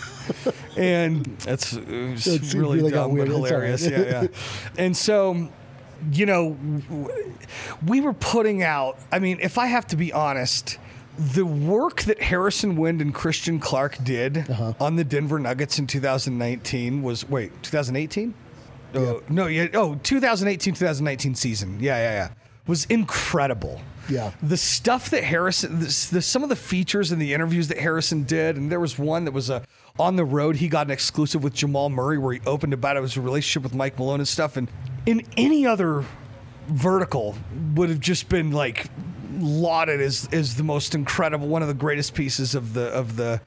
[0.77, 3.23] and that's it's It really, really dumb but.
[3.29, 3.87] It's hilarious.
[3.87, 4.27] Yeah, yeah.
[4.79, 5.49] And so,
[6.13, 6.57] you know,
[7.87, 8.99] we were putting out.
[9.13, 10.79] I mean, if I have to be honest.
[11.19, 14.75] The work that Harrison Wind and Christian Clark did Uh-huh.
[14.79, 18.35] on the Denver Nuggets in 2019 was wait 2018
[18.97, 19.69] Oh, no, yeah.
[19.75, 21.79] Oh, 2018, 2019 season.
[21.81, 22.29] Yeah, yeah, yeah.
[22.67, 23.81] Was incredible.
[24.09, 24.33] Yeah.
[24.43, 28.25] The stuff that Harrison, the, the, some of the features and the interviews that Harrison
[28.25, 29.63] did, and there was one that was a
[29.99, 30.57] on the road.
[30.57, 33.99] He got an exclusive with Jamal Murray where he opened about his relationship with Mike
[33.99, 34.57] Malone and stuff.
[34.57, 34.69] And
[35.07, 36.05] in any other
[36.69, 37.37] vertical,
[37.75, 38.87] would have just been like
[39.39, 43.41] lauded as as the most incredible, one of the greatest pieces of the of the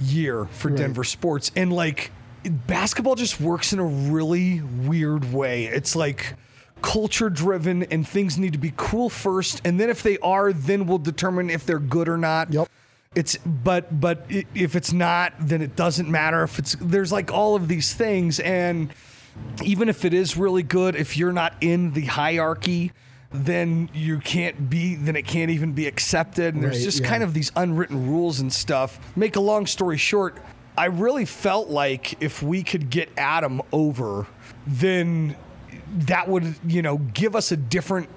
[0.00, 1.50] year for Denver sports.
[1.56, 2.10] And like
[2.44, 5.66] basketball just works in a really weird way.
[5.66, 6.34] It's like
[6.82, 10.86] culture driven and things need to be cool first and then if they are then
[10.86, 12.52] we'll determine if they're good or not.
[12.52, 12.68] Yep.
[13.14, 17.54] It's but but if it's not then it doesn't matter if it's there's like all
[17.54, 18.92] of these things and
[19.62, 22.92] even if it is really good if you're not in the hierarchy
[23.32, 27.08] then you can't be then it can't even be accepted and there's just yeah.
[27.08, 28.98] kind of these unwritten rules and stuff.
[29.16, 30.36] Make a long story short,
[30.76, 34.26] I really felt like if we could get Adam over,
[34.66, 35.36] then
[35.90, 38.08] that would, you know, give us a different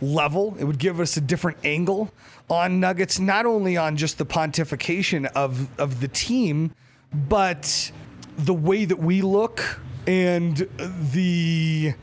[0.00, 0.54] level.
[0.58, 2.12] It would give us a different angle
[2.50, 6.72] on Nuggets, not only on just the pontification of of the team,
[7.12, 7.90] but
[8.36, 10.68] the way that we look and
[11.12, 11.94] the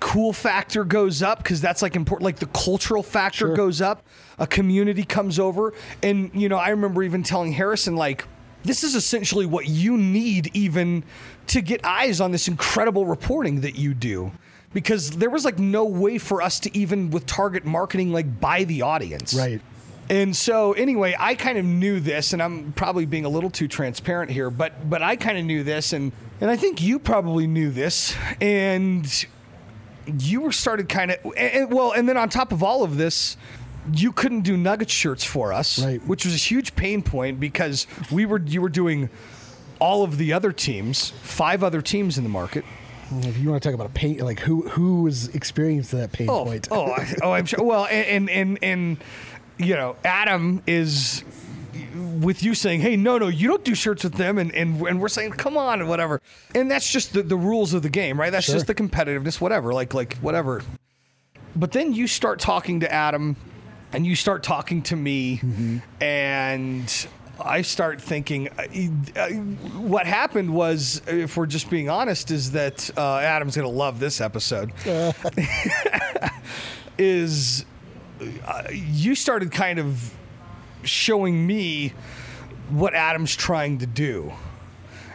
[0.00, 3.56] cool factor goes up because that's like important like the cultural factor Sure.
[3.56, 4.06] goes up
[4.38, 8.24] a community comes over and you know i remember even telling harrison like
[8.64, 11.04] this is essentially what you need even
[11.46, 14.32] to get eyes on this incredible reporting that you do
[14.74, 18.64] because there was like no way for us to even with target marketing like buy
[18.64, 19.60] the audience Right.
[20.10, 23.68] and so anyway, I kind of knew this, and I'm probably being a little too
[23.68, 27.46] transparent here, but but I kind of knew this, and and I think you probably
[27.46, 29.06] knew this, and
[30.18, 33.36] you were started kind of and, well, and then on top of all of this.
[33.92, 36.04] You couldn't do nugget shirts for us, Right.
[36.06, 39.08] which was a huge pain point because we were you were doing
[39.80, 42.64] all of the other teams, five other teams in the market.
[43.10, 46.28] If you want to talk about a pain, like who who was experiencing that pain
[46.28, 46.68] Oh, point?
[46.70, 47.64] oh, I, oh, I'm sure.
[47.64, 48.96] Well, and, and and and
[49.56, 51.24] you know, Adam is
[52.20, 55.00] with you saying, "Hey, no, no, you don't do shirts with them," and and, and
[55.00, 56.20] we're saying, "Come on," and whatever.
[56.54, 58.30] And that's just the, the rules of the game, right?
[58.30, 58.56] That's Sure.
[58.56, 59.72] just the competitiveness, whatever.
[59.72, 60.62] Like like whatever.
[61.56, 63.36] But then you start talking to Adam,
[63.92, 65.40] and you start talking to me,
[66.00, 67.06] and.
[67.40, 68.64] I start thinking uh,
[69.16, 69.28] uh,
[69.78, 74.00] what happened was, if we're just being honest, is that uh, Adam's going to love
[74.00, 74.72] this episode
[76.98, 77.64] is
[78.44, 80.12] uh, you started kind of
[80.82, 81.92] showing me
[82.70, 84.32] what Adam's trying to do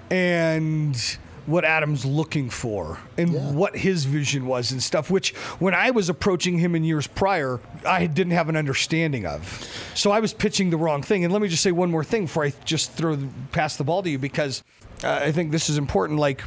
[0.09, 3.51] and what Adam's looking for and Yeah.
[3.51, 7.59] what his vision was and stuff, which when I was approaching him in years prior,
[7.85, 9.67] I didn't have an understanding of.
[9.93, 11.23] So I was pitching the wrong thing.
[11.23, 13.83] And let me just say one more thing before I just throw the, pass the
[13.83, 14.63] ball to you because
[15.03, 16.17] uh, I think this is important.
[16.19, 16.43] Like,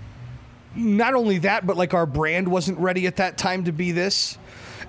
[0.75, 4.39] not only that, but like our brand wasn't ready at that time to be this.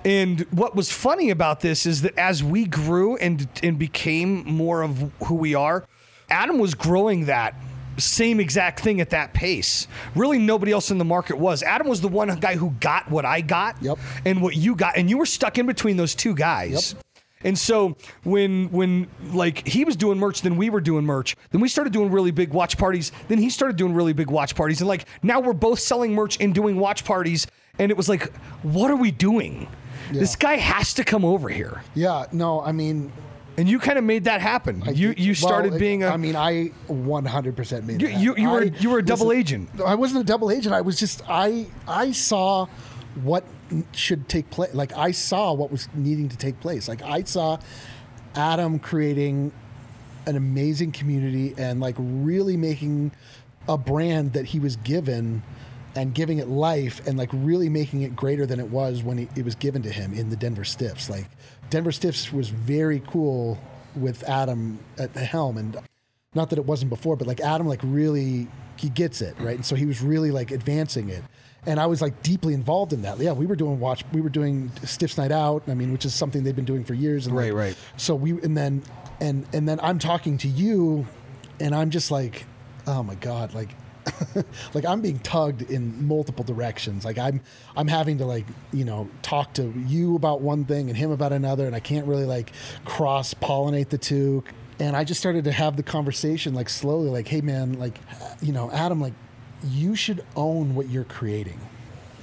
[0.04, 4.82] And what was funny about this is that as we grew and and became more
[4.82, 5.84] of who we are,
[6.30, 7.54] Adam was growing that
[7.98, 9.86] same exact thing at that pace.
[10.14, 11.62] Really, nobody else in the market was.
[11.62, 13.98] Adam was the one guy who got what I got Yep.
[14.24, 16.94] and what you got, and you were stuck in between those two guys.
[16.94, 17.02] Yep.
[17.44, 21.36] And so when when like he was doing merch, then we were doing merch.
[21.50, 23.12] Then we started doing really big watch parties.
[23.28, 24.80] Then he started doing really big watch parties.
[24.80, 27.46] And like now we're both selling merch and doing watch parties.
[27.78, 28.32] And it was like,
[28.64, 29.68] what are we doing?
[30.10, 31.82] This guy has to come over here.
[31.94, 33.12] yeah, no, I mean,
[33.58, 34.82] And you kind of made that happen.
[34.94, 38.20] you you started it- being a I mean, I 100% made You- that.
[38.20, 39.68] you- you were- I- you were a double agent.
[39.84, 40.74] I wasn't a double agent.
[40.74, 42.66] I was just I I saw
[43.22, 43.44] what
[43.92, 44.72] should take place.
[44.74, 46.88] Like I saw what was needing to take place.
[46.88, 47.58] Like I saw
[48.34, 49.52] Adam creating
[50.26, 53.10] an amazing community and like really making
[53.68, 55.42] a brand that he was given
[55.96, 59.28] and giving it life and like really making it greater than it was when it,
[59.34, 61.10] it was given to him in the Denver Stiffs.
[61.10, 61.26] Like
[61.70, 63.58] Denver Stiffs was very cool
[63.94, 65.76] with Adam at the helm and
[66.34, 69.56] not that it wasn't before, but like Adam like really he gets it, right?
[69.56, 71.22] And so he was really like advancing it.
[71.66, 73.18] And I was like deeply involved in that.
[73.18, 76.14] Yeah, we were doing watch we were doing Stiffs Night Out, I mean, which is
[76.14, 77.76] something they've been doing for years and Right, like, right.
[77.96, 78.82] so we and then
[79.20, 81.06] and and then I'm talking to you
[81.60, 82.46] and I'm just like,
[82.86, 83.70] oh my god, like
[84.74, 87.04] like I'm being tugged in multiple directions.
[87.04, 87.40] Like I'm
[87.76, 91.32] I'm having to like, you know, talk to you about one thing and him about
[91.32, 92.52] another and I can't really like
[92.84, 94.44] cross pollinate the two.
[94.80, 97.98] And I just started to have the conversation like slowly like, "Hey man, like
[98.40, 99.14] you know, Adam like
[99.64, 101.60] you should own what you're creating."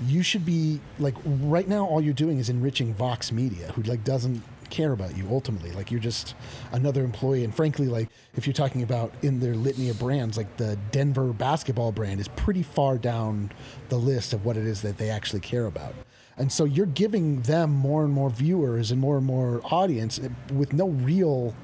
[0.06, 4.04] you should be like right now all you're doing is enriching vox media who like
[4.04, 5.72] doesn't care about you ultimately.
[5.72, 6.36] Like you're just
[6.72, 7.44] another employee.
[7.44, 11.34] And frankly like if you're talking about in their litany of brands like the denver
[11.34, 13.52] basketball brand is pretty far down
[13.90, 15.94] the list of what it is that they actually care about.
[16.38, 20.28] And so you're giving them more and more viewers and more and more audience eh,
[20.54, 21.56] with no real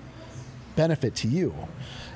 [0.76, 1.54] benefit to you.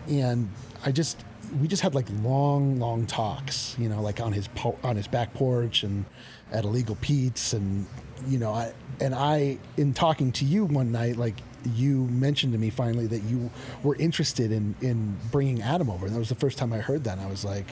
[0.08, 0.50] And
[0.86, 1.24] I just
[1.62, 5.08] we just had like long, long talks, you know, like on his po- on his
[5.08, 6.06] back porch and
[6.52, 7.86] at Illegal Pete's, and
[8.28, 11.36] you know, I and I in talking to you one night, like
[11.74, 13.50] you mentioned to me finally that you
[13.84, 17.04] were interested in in bringing Adam over, and that was the first time I heard
[17.06, 17.18] that.
[17.18, 17.68] And I was like,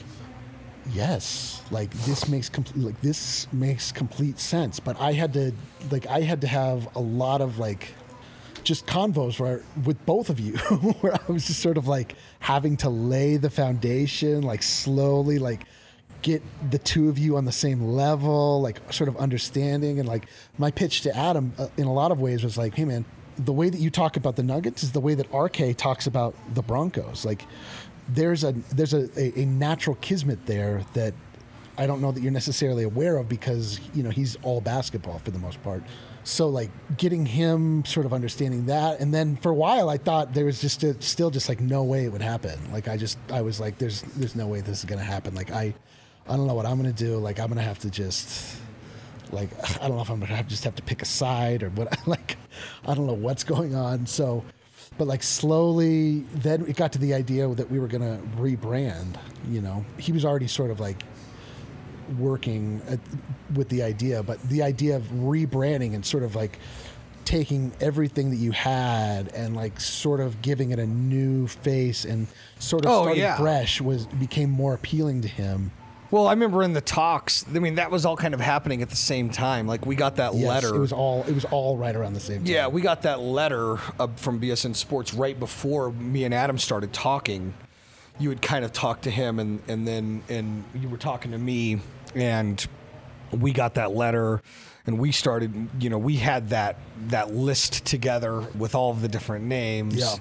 [0.91, 4.79] yes, like this makes complete like this makes complete sense.
[4.79, 5.53] But I had to
[5.91, 7.93] like I had to have a lot of like
[8.63, 10.57] just convos where with both of you
[11.01, 15.65] where I was just sort of like having to lay the foundation, like slowly like
[16.23, 20.25] get the two of you on the same level, like sort of understanding and like
[20.57, 23.05] my pitch to Adam uh, in a lot of ways was like, hey man,
[23.37, 26.33] the way that you talk about the Nuggets is the way that RK talks about
[26.55, 27.25] the Broncos.
[27.25, 27.45] Like
[28.09, 31.13] there's a there's a, a, a natural kismet there that
[31.77, 35.31] I don't know that you're necessarily aware of because you know he's all basketball for
[35.31, 35.83] the most part.
[36.25, 40.33] So like getting him sort of understanding that, and then for a while I thought
[40.33, 42.59] there was just a, still just like no way it would happen.
[42.71, 45.33] Like I just I was like there's there's no way this is gonna happen.
[45.33, 45.73] Like I
[46.27, 47.17] I don't know what I'm gonna do.
[47.17, 48.57] Like I'm gonna have to just
[49.31, 49.49] like
[49.81, 51.97] I don't know if I'm gonna have, just have to pick a side or what.
[52.07, 52.37] Like
[52.87, 54.05] I don't know what's going on.
[54.05, 54.43] So,
[54.97, 59.17] but like slowly, then it got to the idea that we were gonna rebrand.
[59.49, 61.03] You know, he was already sort of like
[62.17, 62.99] working at,
[63.55, 66.59] with the idea, but the idea of rebranding and sort of like
[67.25, 72.27] taking everything that you had and like sort of giving it a new face and
[72.59, 73.37] sort of Oh, starting yeah.
[73.37, 75.71] fresh was became more appealing to him.
[76.13, 77.43] Well, I remember in the talks.
[77.55, 79.65] I mean, that was all kind of happening at the same time.
[79.65, 80.75] Like we got that Yes, letter.
[80.75, 82.53] It was all it was all right around the same time.
[82.53, 86.93] Yeah, we got that letter uh, from BSN Sports right before me and Adam started
[86.93, 87.55] talking.
[88.19, 91.39] You had kind of talked to him, and and then and you were talking to
[91.39, 91.79] me,
[92.13, 92.63] and
[93.31, 94.43] we got that letter,
[94.85, 95.67] and we started.
[95.79, 99.95] You know, we had that that list together with all of the different names.
[99.95, 100.13] Yeah.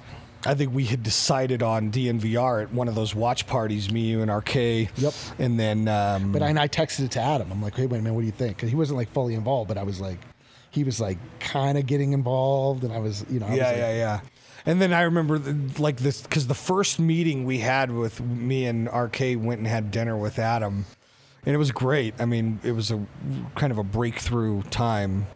[0.45, 4.21] I think we had decided on DNVR at one of those watch parties, me, you,
[4.21, 4.55] and RK.
[4.55, 5.13] Yep.
[5.39, 7.51] And then, um, But I, and I texted it to Adam.
[7.51, 8.57] I'm like, hey, wait a minute, what do you think?
[8.57, 10.19] Because he wasn't like fully involved, but I was like,
[10.73, 13.67] he was like kind of getting involved, and I was, you know, I was yeah,
[13.67, 14.19] like, yeah, yeah.
[14.65, 18.65] And then I remember the, like this because the first meeting we had with me
[18.65, 20.85] and RK went and had dinner with Adam,
[21.45, 22.15] and it was great.
[22.19, 23.05] I mean, it was a
[23.55, 25.27] kind of a breakthrough time.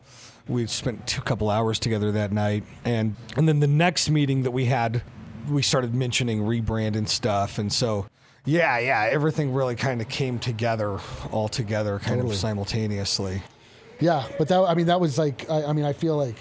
[0.48, 4.52] We spent two couple hours together that night, and and then the next meeting that
[4.52, 5.02] we had,
[5.50, 8.08] we started mentioning rebrand and stuff, and so.
[8.46, 11.00] Yeah, yeah, everything really kind of came together
[11.34, 12.34] all together kind Totally.
[12.36, 13.42] of simultaneously.
[14.00, 16.36] Yeah, but that I mean that was like I, I mean I feel like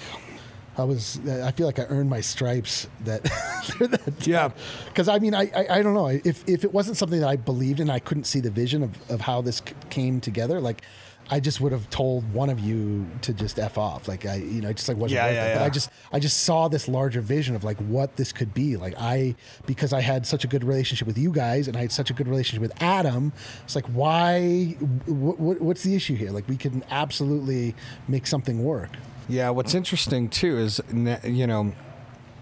[0.78, 3.24] I was I feel like I earned my stripes that,
[3.80, 4.50] that Yeah.
[4.86, 7.34] because I mean I, I I don't know if if it wasn't something that I
[7.34, 10.82] believed in I couldn't see the vision of, of how this c- came together like
[11.28, 14.60] I just would have told one of you to just f off like I you
[14.60, 15.66] know just like wasn't Yeah, worth yeah, it but yeah.
[15.66, 18.94] I just I just saw this larger vision of like what this could be like
[18.96, 19.34] I
[19.66, 22.14] because I had such a good relationship with you guys and I had such a
[22.14, 23.32] good relationship with Adam
[23.64, 27.74] it's like why what, what, what's the issue here like we can absolutely
[28.08, 28.90] make something work
[29.28, 31.72] Yeah, what's interesting too is you know,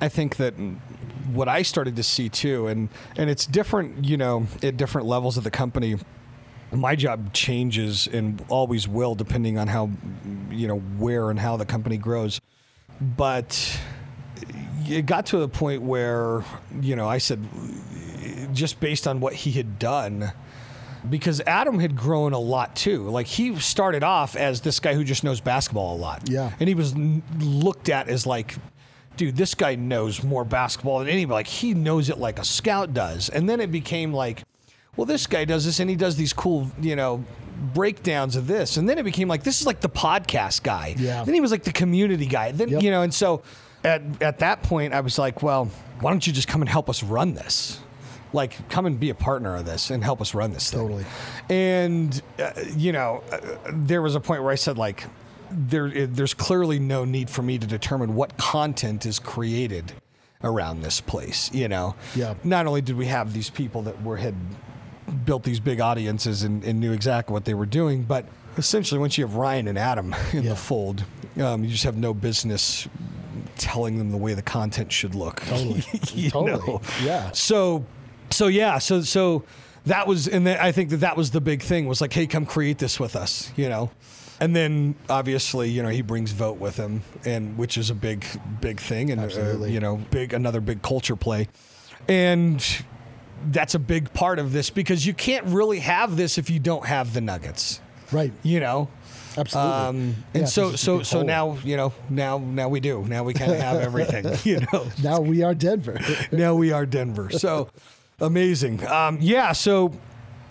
[0.01, 0.53] I think that
[1.33, 5.39] what I started to see too, and and it's different, you know, at different levels
[5.39, 5.97] of the company.
[6.75, 9.91] My job changes and always will, depending on how,
[10.51, 12.41] you know, where and how the company grows.
[13.01, 13.81] But
[14.87, 16.45] it got to a point where,
[16.81, 17.47] you know, I said,
[18.53, 20.33] just based on what he had done,
[21.09, 23.09] because Adam had grown a lot too.
[23.11, 26.29] Like he started off as this guy who just knows basketball a lot.
[26.29, 26.53] Yeah.
[26.59, 28.55] And he was looked at as like,
[29.17, 31.35] dude, this guy knows more basketball than anybody.
[31.35, 33.29] Like he knows it like a scout does.
[33.29, 34.45] And then it became like,
[34.97, 37.25] well, this guy does this and he does these cool, you know,
[37.75, 38.77] breakdowns of this.
[38.77, 40.95] And then it became like, this is like the podcast guy.
[40.99, 41.25] Yeah.
[41.25, 42.53] Then he was like the community guy.
[42.53, 42.83] Then, Yep.
[42.83, 43.43] you know, and so
[43.85, 45.67] at, at that point, I was like, well,
[46.01, 47.81] why don't you just come and help us run this?
[48.33, 50.81] Like, come and be a partner of this and help us run this thing.
[50.81, 51.05] Totally.
[51.49, 53.39] And uh, you know, uh,
[53.73, 55.05] there was a point where I said like,
[55.51, 59.93] there, there's clearly no need for me to determine what content is created
[60.43, 61.53] around this place.
[61.55, 62.35] You know, Yeah.
[62.43, 64.35] Not only did we have these people that were had
[65.25, 68.27] built these big audiences and, and knew exactly what they were doing, but
[68.57, 70.51] essentially, once you have Ryan and Adam in Yeah.
[70.51, 71.05] the fold,
[71.41, 72.89] um, you just have no business
[73.57, 75.41] telling them the way the content should look.
[75.47, 75.83] Totally.
[76.31, 76.67] Totally.
[76.67, 76.81] know?
[77.03, 77.31] Yeah.
[77.33, 77.85] So,
[78.31, 79.45] so yeah, so so
[79.87, 82.27] that was, and then I think that that was the big thing was like, hey,
[82.27, 83.91] come create this with us, you know.
[84.41, 88.25] And then obviously, you know, he brings Vogt with him, and which is a big,
[88.61, 91.47] big thing, and uh, you know, big another big culture play,
[92.09, 92.65] and
[93.53, 96.87] that's a big part of this because you can't really have this if you don't
[96.87, 97.81] have the Nuggets,
[98.13, 98.33] Right.
[98.43, 98.89] you know.
[99.37, 99.73] Absolutely.
[99.73, 99.97] Um,
[100.33, 101.27] and it's so, so, so whole.
[101.27, 103.03] now, you know, now, now we do.
[103.05, 105.99] Now we kind of have everything, you know now we are Denver.
[106.33, 107.31] now we are Denver.
[107.31, 107.69] So
[108.21, 108.87] amazing.
[108.87, 109.51] Um, yeah.
[109.53, 109.93] So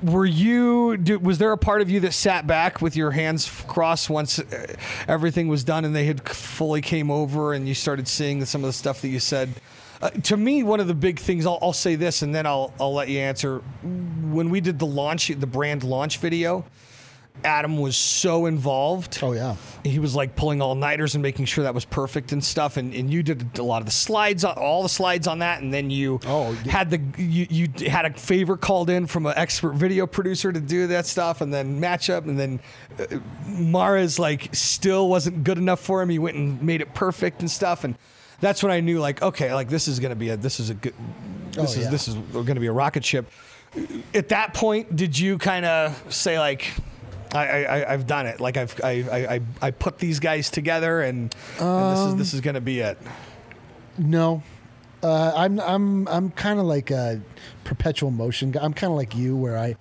[0.02, 0.98] were you?
[0.98, 4.38] Do, was there a part of you that sat back with your hands crossed once
[4.40, 4.76] uh,
[5.08, 8.68] everything was done and they had fully came over and you started seeing some of
[8.68, 9.50] the stuff that you said
[10.04, 12.74] Uh, to me, one of the big things I'll, I'll say this, and then I'll
[12.78, 13.60] I'll let you answer.
[13.82, 16.66] When we did the launch, the brand launch video,
[17.46, 19.20] Adam was so involved.
[19.22, 19.56] Oh yeah.
[19.86, 22.76] He was like pulling all nighters and making sure that was perfect and stuff.
[22.76, 25.62] And, and you did a lot of the slides, on, all the slides on that.
[25.62, 26.72] And then you Oh, yeah.
[26.74, 30.60] had the you, you had a favor called in from an expert video producer to
[30.60, 32.26] do that stuff, and then match up.
[32.26, 32.60] And then
[33.00, 36.10] uh, Mares like still wasn't good enough for him.
[36.10, 37.86] He went and made it perfect and stuff.
[37.86, 37.96] And
[38.44, 40.74] that's when I knew like okay, like this is gonna be a this is a
[40.76, 40.94] good
[41.52, 41.90] this Oh, is yeah.
[41.90, 43.30] this is going to be a rocket ship.
[44.14, 46.74] At that point, did you kind of say like?
[47.32, 48.40] I, I, I've done it.
[48.40, 52.34] Like I've I, I, I- I put these guys together, and, and this is this
[52.36, 52.98] is going to be it.
[53.98, 54.42] No,
[55.04, 57.22] uh, I'm I'm I'm kind of like a
[57.64, 58.64] perpetual motion guy.
[58.64, 59.76] I'm kind of like you, where I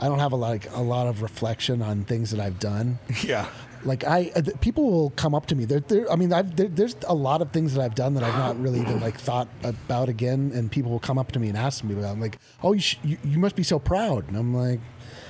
[0.00, 2.98] I don't have a lot like, a lot of reflection on things that I've done.
[3.22, 3.48] Yeah.
[3.84, 5.64] Like I, uh, th- people will come up to me.
[5.64, 6.10] There, there.
[6.10, 8.60] I mean, I've, there, there's a lot of things that I've done that I've not
[8.60, 10.50] really even like thought about again.
[10.54, 12.12] And people will come up to me and ask me about.
[12.12, 14.28] I'm like, oh, you, sh- you, you must be so proud.
[14.28, 14.80] And I'm like,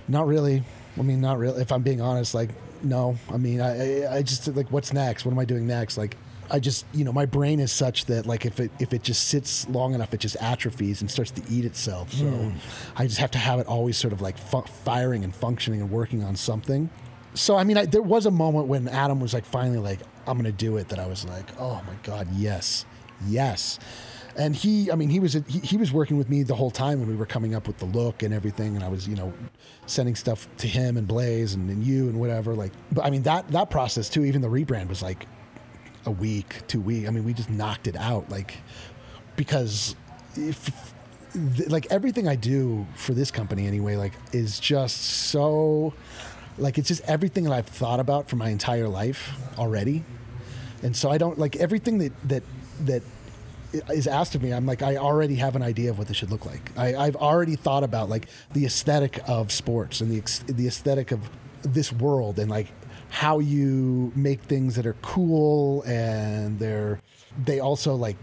[0.08, 0.62] not really.
[0.98, 1.60] I mean, not really.
[1.62, 2.50] If I'm being honest, like,
[2.82, 3.16] no.
[3.30, 5.24] I mean, I, I, I just like, what's next?
[5.24, 5.98] What am I doing next?
[5.98, 6.16] Like,
[6.50, 9.28] I just, you know, my brain is such that like, if it if it just
[9.28, 12.10] sits long enough, it just atrophies and starts to eat itself.
[12.12, 12.52] So,
[12.96, 15.90] I just have to have it always sort of like fu- firing and functioning and
[15.90, 16.88] working on something
[17.34, 20.36] so I mean, I, there was a moment when Adam was like, finally, like, I'm
[20.36, 20.88] gonna do it.
[20.88, 22.84] That I was like, oh my god, yes,
[23.26, 23.78] yes.
[24.36, 27.00] And he, I mean, he was he, he was working with me the whole time
[27.00, 28.76] when we were coming up with the look and everything.
[28.76, 29.32] And I was, you know,
[29.86, 32.54] sending stuff to him and Blaze and, and you and whatever.
[32.54, 34.24] Like, but I mean, that that process too.
[34.24, 35.26] Even the rebrand was like
[36.06, 37.08] a week, two weeks.
[37.08, 38.58] I mean, we just knocked it out, like,
[39.36, 39.96] because
[40.36, 40.94] if
[41.68, 45.92] like everything I do for this company anyway, like, is just so
[46.58, 50.04] like it's just everything that I've thought about for my entire life already,
[50.82, 52.42] and so I don't like everything that that
[52.80, 53.02] that
[53.90, 54.52] is asked of me.
[54.52, 56.72] I'm like I already have an idea of what this should look like.
[56.76, 61.28] I, I've already thought about like the aesthetic of sports and the the aesthetic of
[61.62, 62.68] this world and like
[63.10, 67.00] how you make things that are cool and they're
[67.44, 68.16] they also like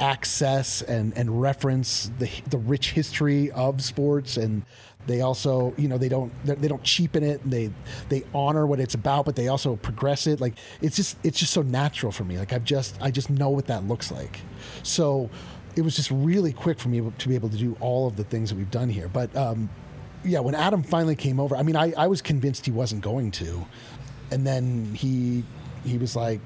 [0.00, 4.64] access and, and reference the the rich history of sports and
[5.08, 7.70] they also you know they don't they don't cheapen it they
[8.08, 10.40] they honor what it's about but they also progress it.
[10.40, 12.38] Like it's just it's just so natural for me.
[12.38, 14.40] Like I've just I just know what that looks like.
[14.82, 15.30] So
[15.76, 18.24] it was just really quick for me to be able to do all of the
[18.24, 19.08] things that we've done here.
[19.08, 19.70] But um
[20.24, 23.30] yeah when Adam finally came over I mean I, I was convinced he wasn't going
[23.32, 23.66] to.
[24.30, 25.44] And then he
[25.84, 26.40] he was like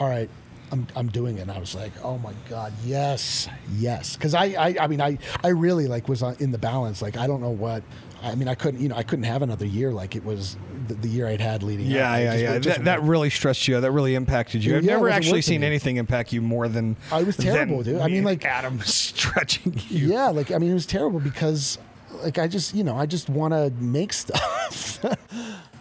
[0.00, 0.30] all right
[0.72, 4.44] I'm, I'm doing it and i was like oh my god yes yes because I,
[4.46, 7.40] I i mean i i really like was uh, in the balance like i don't
[7.40, 7.82] know what
[8.22, 10.56] i mean i couldn't you know i couldn't have another year like it was
[10.88, 12.20] the, the year i'd had leading Yeah, up.
[12.20, 12.58] Yeah, just- yeah.
[12.58, 13.80] That, that really stressed you.
[13.80, 14.76] That really impacted you.
[14.76, 18.00] I've never actually seen anything impact you more than I was terrible, dude.
[18.00, 20.08] I mean, like- Adam stretching you.
[20.08, 21.78] yeah like i mean it was terrible because
[22.22, 24.98] like i just you know i just want to make stuff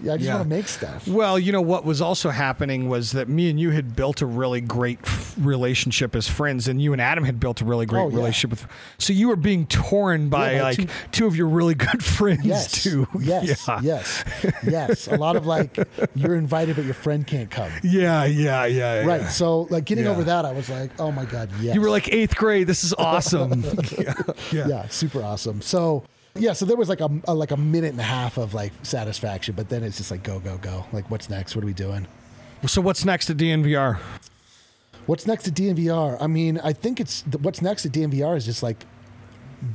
[0.03, 0.35] yeah i just Yeah.
[0.35, 3.59] want to make stuff Well, you know what was also happening was that me and
[3.59, 7.39] you had built a really great f- relationship as friends, and you and Adam had
[7.39, 8.15] built a really great Oh, yeah.
[8.15, 8.67] relationship with.
[8.97, 12.45] So you were being torn by Yeah, like two- two, of your really good friends
[12.45, 13.07] yes too.
[13.19, 14.23] yes yes
[14.65, 15.77] yes a lot of like
[16.15, 19.05] you're invited but your friend can't come Yeah, yeah, yeah.
[19.05, 19.29] Right.
[19.29, 21.75] So like getting over that, I was like, oh my god, yes.
[21.75, 22.67] You were like eighth grade.
[22.67, 23.63] This is awesome.
[23.97, 24.13] yeah.
[24.51, 25.61] yeah, super awesome.
[25.61, 26.03] So
[26.35, 28.73] yeah, so there was like a, a like a minute and a half of like
[28.83, 30.85] satisfaction, but then it's just like go go go.
[30.91, 31.55] Like what's next?
[31.55, 32.07] What are we doing?
[32.67, 33.99] So what's next at DNVR?
[35.05, 36.17] What's next at DNVR?
[36.19, 38.85] I mean, I think it's what's next at DNVR is just like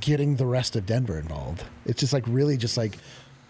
[0.01, 1.65] getting the rest of Denver involved.
[1.87, 2.99] It's just like really just like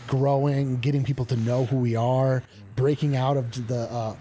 [0.07, 2.43] growing, getting people to know who we are,
[2.77, 4.15] breaking out of the uh,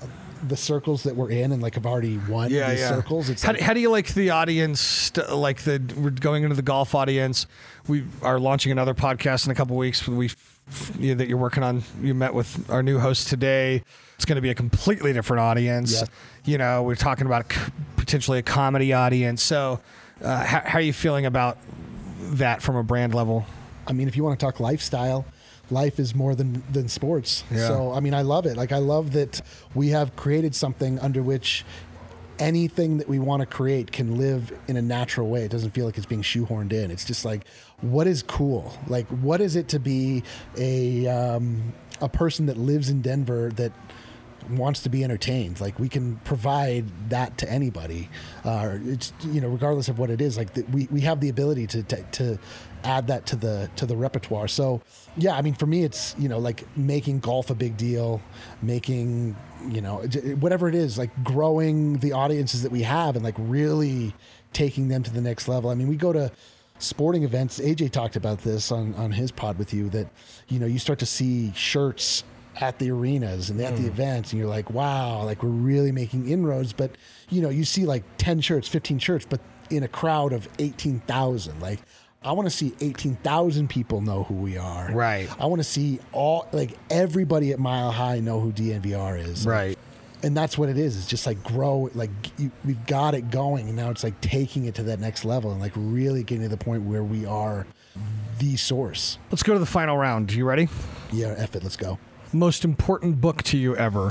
[0.47, 2.89] the circles that we're in, and like have already won Yeah, these yeah.
[2.89, 3.29] circles.
[3.29, 5.11] It's how, like, how do you like the audience?
[5.29, 7.45] Like the we're going into the golf audience.
[7.89, 10.07] We are launching another podcast in a couple weeks.
[10.07, 10.29] We
[10.99, 11.83] you know, that you're working on.
[12.01, 13.83] You met with our new host today.
[14.15, 15.93] It's going to be a completely different audience.
[15.93, 16.07] Yeah.
[16.45, 17.51] You know, we're talking about
[17.97, 19.41] potentially a comedy audience.
[19.41, 19.79] So,
[20.23, 21.57] uh, how, how are you feeling about
[22.19, 23.45] that from a brand level?
[23.87, 25.25] I mean, if you want to talk lifestyle,
[25.71, 27.43] life is more than than sports.
[27.51, 27.67] Yeah.
[27.67, 28.57] So I mean, I love it.
[28.57, 29.41] Like I love that
[29.73, 31.65] we have created something under which
[32.39, 35.43] anything that we want to create can live in a natural way.
[35.43, 36.89] It doesn't feel like it's being shoehorned in.
[36.89, 37.45] It's just like,
[37.81, 38.73] what is cool?
[38.87, 40.23] Like, what is it to be
[40.57, 43.73] a um, a person that lives in Denver that
[44.49, 48.09] wants to be entertained like we can provide that to anybody
[48.45, 51.29] uh, it's you know regardless of what it is like the, we, we have the
[51.29, 52.39] ability to, to to
[52.83, 54.81] add that to the to the repertoire so
[55.17, 58.21] yeah i mean for me it's you know like making golf a big deal
[58.61, 59.35] making
[59.67, 59.97] you know
[60.39, 64.13] whatever it is like growing the audiences that we have and like really
[64.53, 65.69] taking them to the next level.
[65.69, 66.31] I mean, we go to
[66.79, 67.59] sporting events.
[67.59, 70.07] AJ talked about this on on his pod with you that
[70.47, 72.23] you know you start to see shirts
[72.61, 73.87] at the arenas and at the mm.
[73.87, 76.91] events and you're like wow like we're really making inroads but
[77.29, 81.57] you know you see like 10 shirts 15 shirts but in a crowd of 18,000
[81.61, 81.79] like
[82.21, 84.91] I want to see 18,000 people know who we are.
[84.91, 85.29] Right.
[85.39, 89.47] I want to see all like everybody at Mile High know who DNVR is.
[89.47, 89.77] Right.
[90.21, 90.97] And that's what it is.
[90.97, 94.65] It's just like grow like you, we've got it going and now it's like taking
[94.65, 97.65] it to that next level and like really getting to the point where we are
[98.39, 99.17] the source.
[99.31, 100.33] Let's go to the final round.
[100.33, 100.67] You ready?
[101.13, 101.99] Yeah, F it, let's go.
[102.33, 104.09] Most important book to you ever.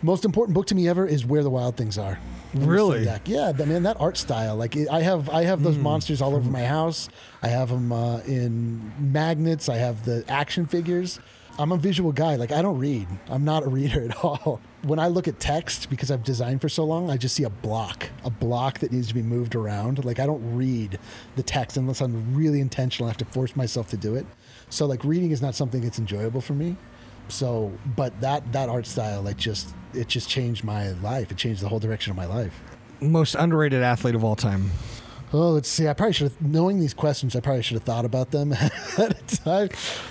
[0.00, 2.18] Most important book to me ever is Where the Wild Things Are.
[2.54, 3.08] Really?
[3.24, 4.56] Yeah, I mean that art style.
[4.56, 7.08] Like I have, I have those monsters all over my house.
[7.42, 9.68] I have them uh, in magnets.
[9.68, 11.18] I have the action figures.
[11.56, 12.36] I'm a visual guy.
[12.36, 13.06] Like I don't read.
[13.28, 14.60] I'm not a reader at all.
[14.82, 17.50] When I look at text, because I've designed for so long, I just see a
[17.50, 20.04] block, a block that needs to be moved around.
[20.04, 20.98] Like I don't read
[21.36, 23.06] the text unless I'm really intentional.
[23.06, 24.26] I have to force myself to do it.
[24.68, 26.76] So like reading is not something that's enjoyable for me
[27.28, 31.30] so but that that art style like just it just changed my life.
[31.30, 32.60] It changed the whole direction of my life.
[33.00, 34.70] Most underrated athlete of all time.
[35.32, 35.88] oh let's see.
[35.88, 38.52] I probably should have knowing these questions i probably should have thought about them
[38.98, 39.68] at a time.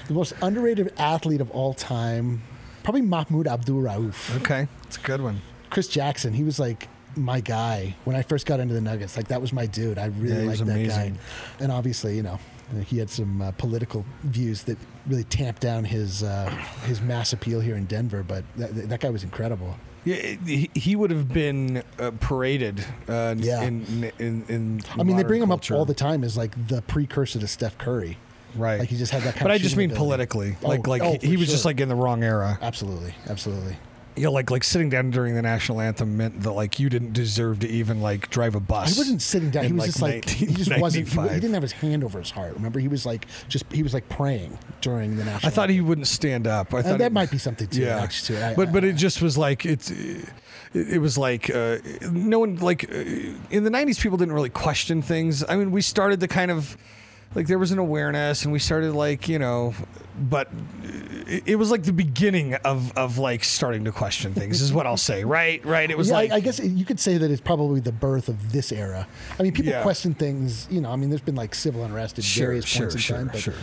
[0.08, 2.42] The most underrated athlete of all time
[2.84, 4.36] probably mahmoud abdul rauf.
[4.42, 5.42] Okay, it's a good one.
[5.70, 9.16] chris jackson he was like my guy when i first got into the nuggets.
[9.18, 9.98] Like that was my dude.
[9.98, 11.14] I really was liked that amazing.
[11.14, 11.20] guy
[11.60, 12.40] and obviously you know
[12.82, 16.50] he had some uh, political views that really tamped down his uh,
[16.86, 20.16] his mass appeal here in denver but that, that guy was incredible Yeah,
[20.46, 22.84] he, he would have been uh, paraded.
[23.08, 23.62] Uh, Yeah.
[23.64, 25.76] In in, in I mean, they bring him culture.
[25.76, 28.18] up all the time as like the precursor to Steph Curry.
[28.56, 28.80] Right.
[28.82, 30.06] Like he just had that kind but of I just mean ability.
[30.06, 30.58] politically.
[30.62, 32.60] Oh, like like oh, he, he was just like in the wrong era.
[32.62, 33.78] Absolutely, absolutely.
[34.16, 37.14] You know, like like sitting down during the national anthem meant that like you didn't
[37.14, 38.94] deserve to even like drive a bus.
[38.94, 39.66] He wasn't sitting down.
[39.66, 41.08] He was just like he just wasn't.
[41.08, 42.54] He, he didn't have his hand over his heart.
[42.54, 45.34] Remember, he was like just he was like praying during the national.
[45.36, 45.48] Anthem.
[45.48, 46.74] I thought he wouldn't stand up.
[46.74, 47.82] I Uh, thought that it- might be something too.
[47.82, 48.44] Yeah, actually, too.
[48.46, 49.90] I- but but I- it just was like it's.
[49.92, 50.26] It,
[50.76, 51.78] it was like uh,
[52.12, 54.00] no one like uh, in the '90s.
[54.02, 55.44] People didn't really question things.
[55.48, 56.78] I mean, we started to kind of
[57.36, 59.74] like there was an awareness, and we started like you know,
[60.30, 60.50] but
[61.28, 64.62] it, it was like the beginning of of like starting to question things.
[64.62, 65.24] is what I'll say.
[65.34, 65.90] Right, right.
[65.90, 68.30] It was yeah, like I, I guess you could say that it's probably the birth
[68.30, 69.08] of this era.
[69.40, 69.82] I mean, people Yeah.
[69.82, 70.68] question things.
[70.70, 73.02] You know, I mean, there's been like civil unrest at Sure, various sure, points in
[73.02, 73.30] sure, time.
[73.32, 73.54] But sure.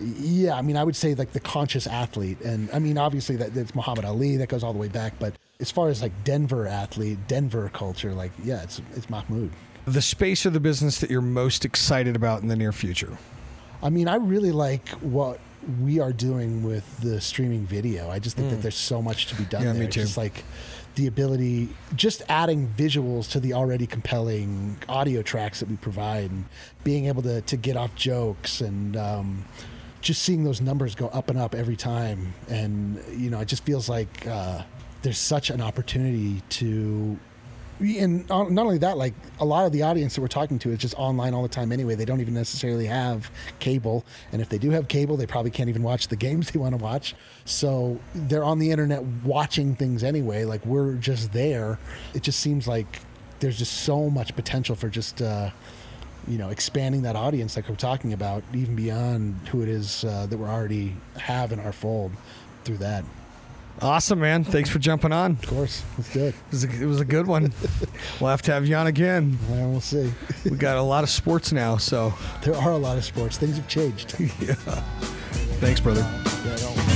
[0.00, 3.52] Yeah, I mean, I would say like the conscious athlete, and I mean, obviously that
[3.52, 4.36] that's Muhammad Ali.
[4.36, 5.14] That goes all the way back.
[5.18, 9.50] But as far as like Denver athlete, Denver culture, like yeah, it's it's Mahmoud.
[9.92, 13.18] The space or the business that you're most excited about in the near future.
[13.82, 15.38] I mean, I really like what
[15.82, 18.10] we are doing with the streaming video.
[18.10, 19.64] I just think that there's so much to be done Mm.
[19.66, 19.82] Yeah, there.
[19.82, 20.00] me too.
[20.00, 20.44] Just like
[20.94, 26.44] the ability, just adding visuals to the already compelling audio tracks that we provide, and
[26.84, 28.96] being able to to get off jokes and.
[28.96, 29.44] Um,
[30.00, 33.64] just seeing those numbers go up and up every time, and you know, it just
[33.64, 34.62] feels like uh,
[35.02, 37.18] there's such an opportunity to
[37.80, 40.78] and not only that, like a lot of the audience that we're talking to is
[40.78, 41.94] just online all the time anyway.
[41.94, 45.68] They don't even necessarily have cable, and if they do have cable, they probably can't
[45.68, 47.14] even watch the games they want to watch.
[47.44, 50.44] So they're on the internet watching things anyway.
[50.44, 51.78] Like we're just there.
[52.14, 53.00] It just seems like
[53.40, 55.22] there's just so much potential for just.
[55.22, 55.50] Uh,
[56.26, 60.26] you know, expanding that audience like we're talking about, even beyond who it is uh,
[60.26, 62.12] that we're already have in our fold
[62.64, 63.02] through that.
[63.80, 64.42] Awesome, man.
[64.44, 65.32] Thanks for jumping on.
[65.32, 66.34] Of course, It's good.
[66.34, 66.50] it.
[66.50, 67.52] Was a, it was a good one.
[68.20, 69.38] we'll have to have you on again.
[69.48, 70.12] Well, we'll see.
[70.44, 72.12] We got a lot of sports now, so
[72.42, 73.36] There are a lot of sports.
[73.38, 74.14] Things have changed.
[74.40, 74.54] Yeah.
[75.60, 76.00] Thanks, brother.
[76.44, 76.87] Yeah.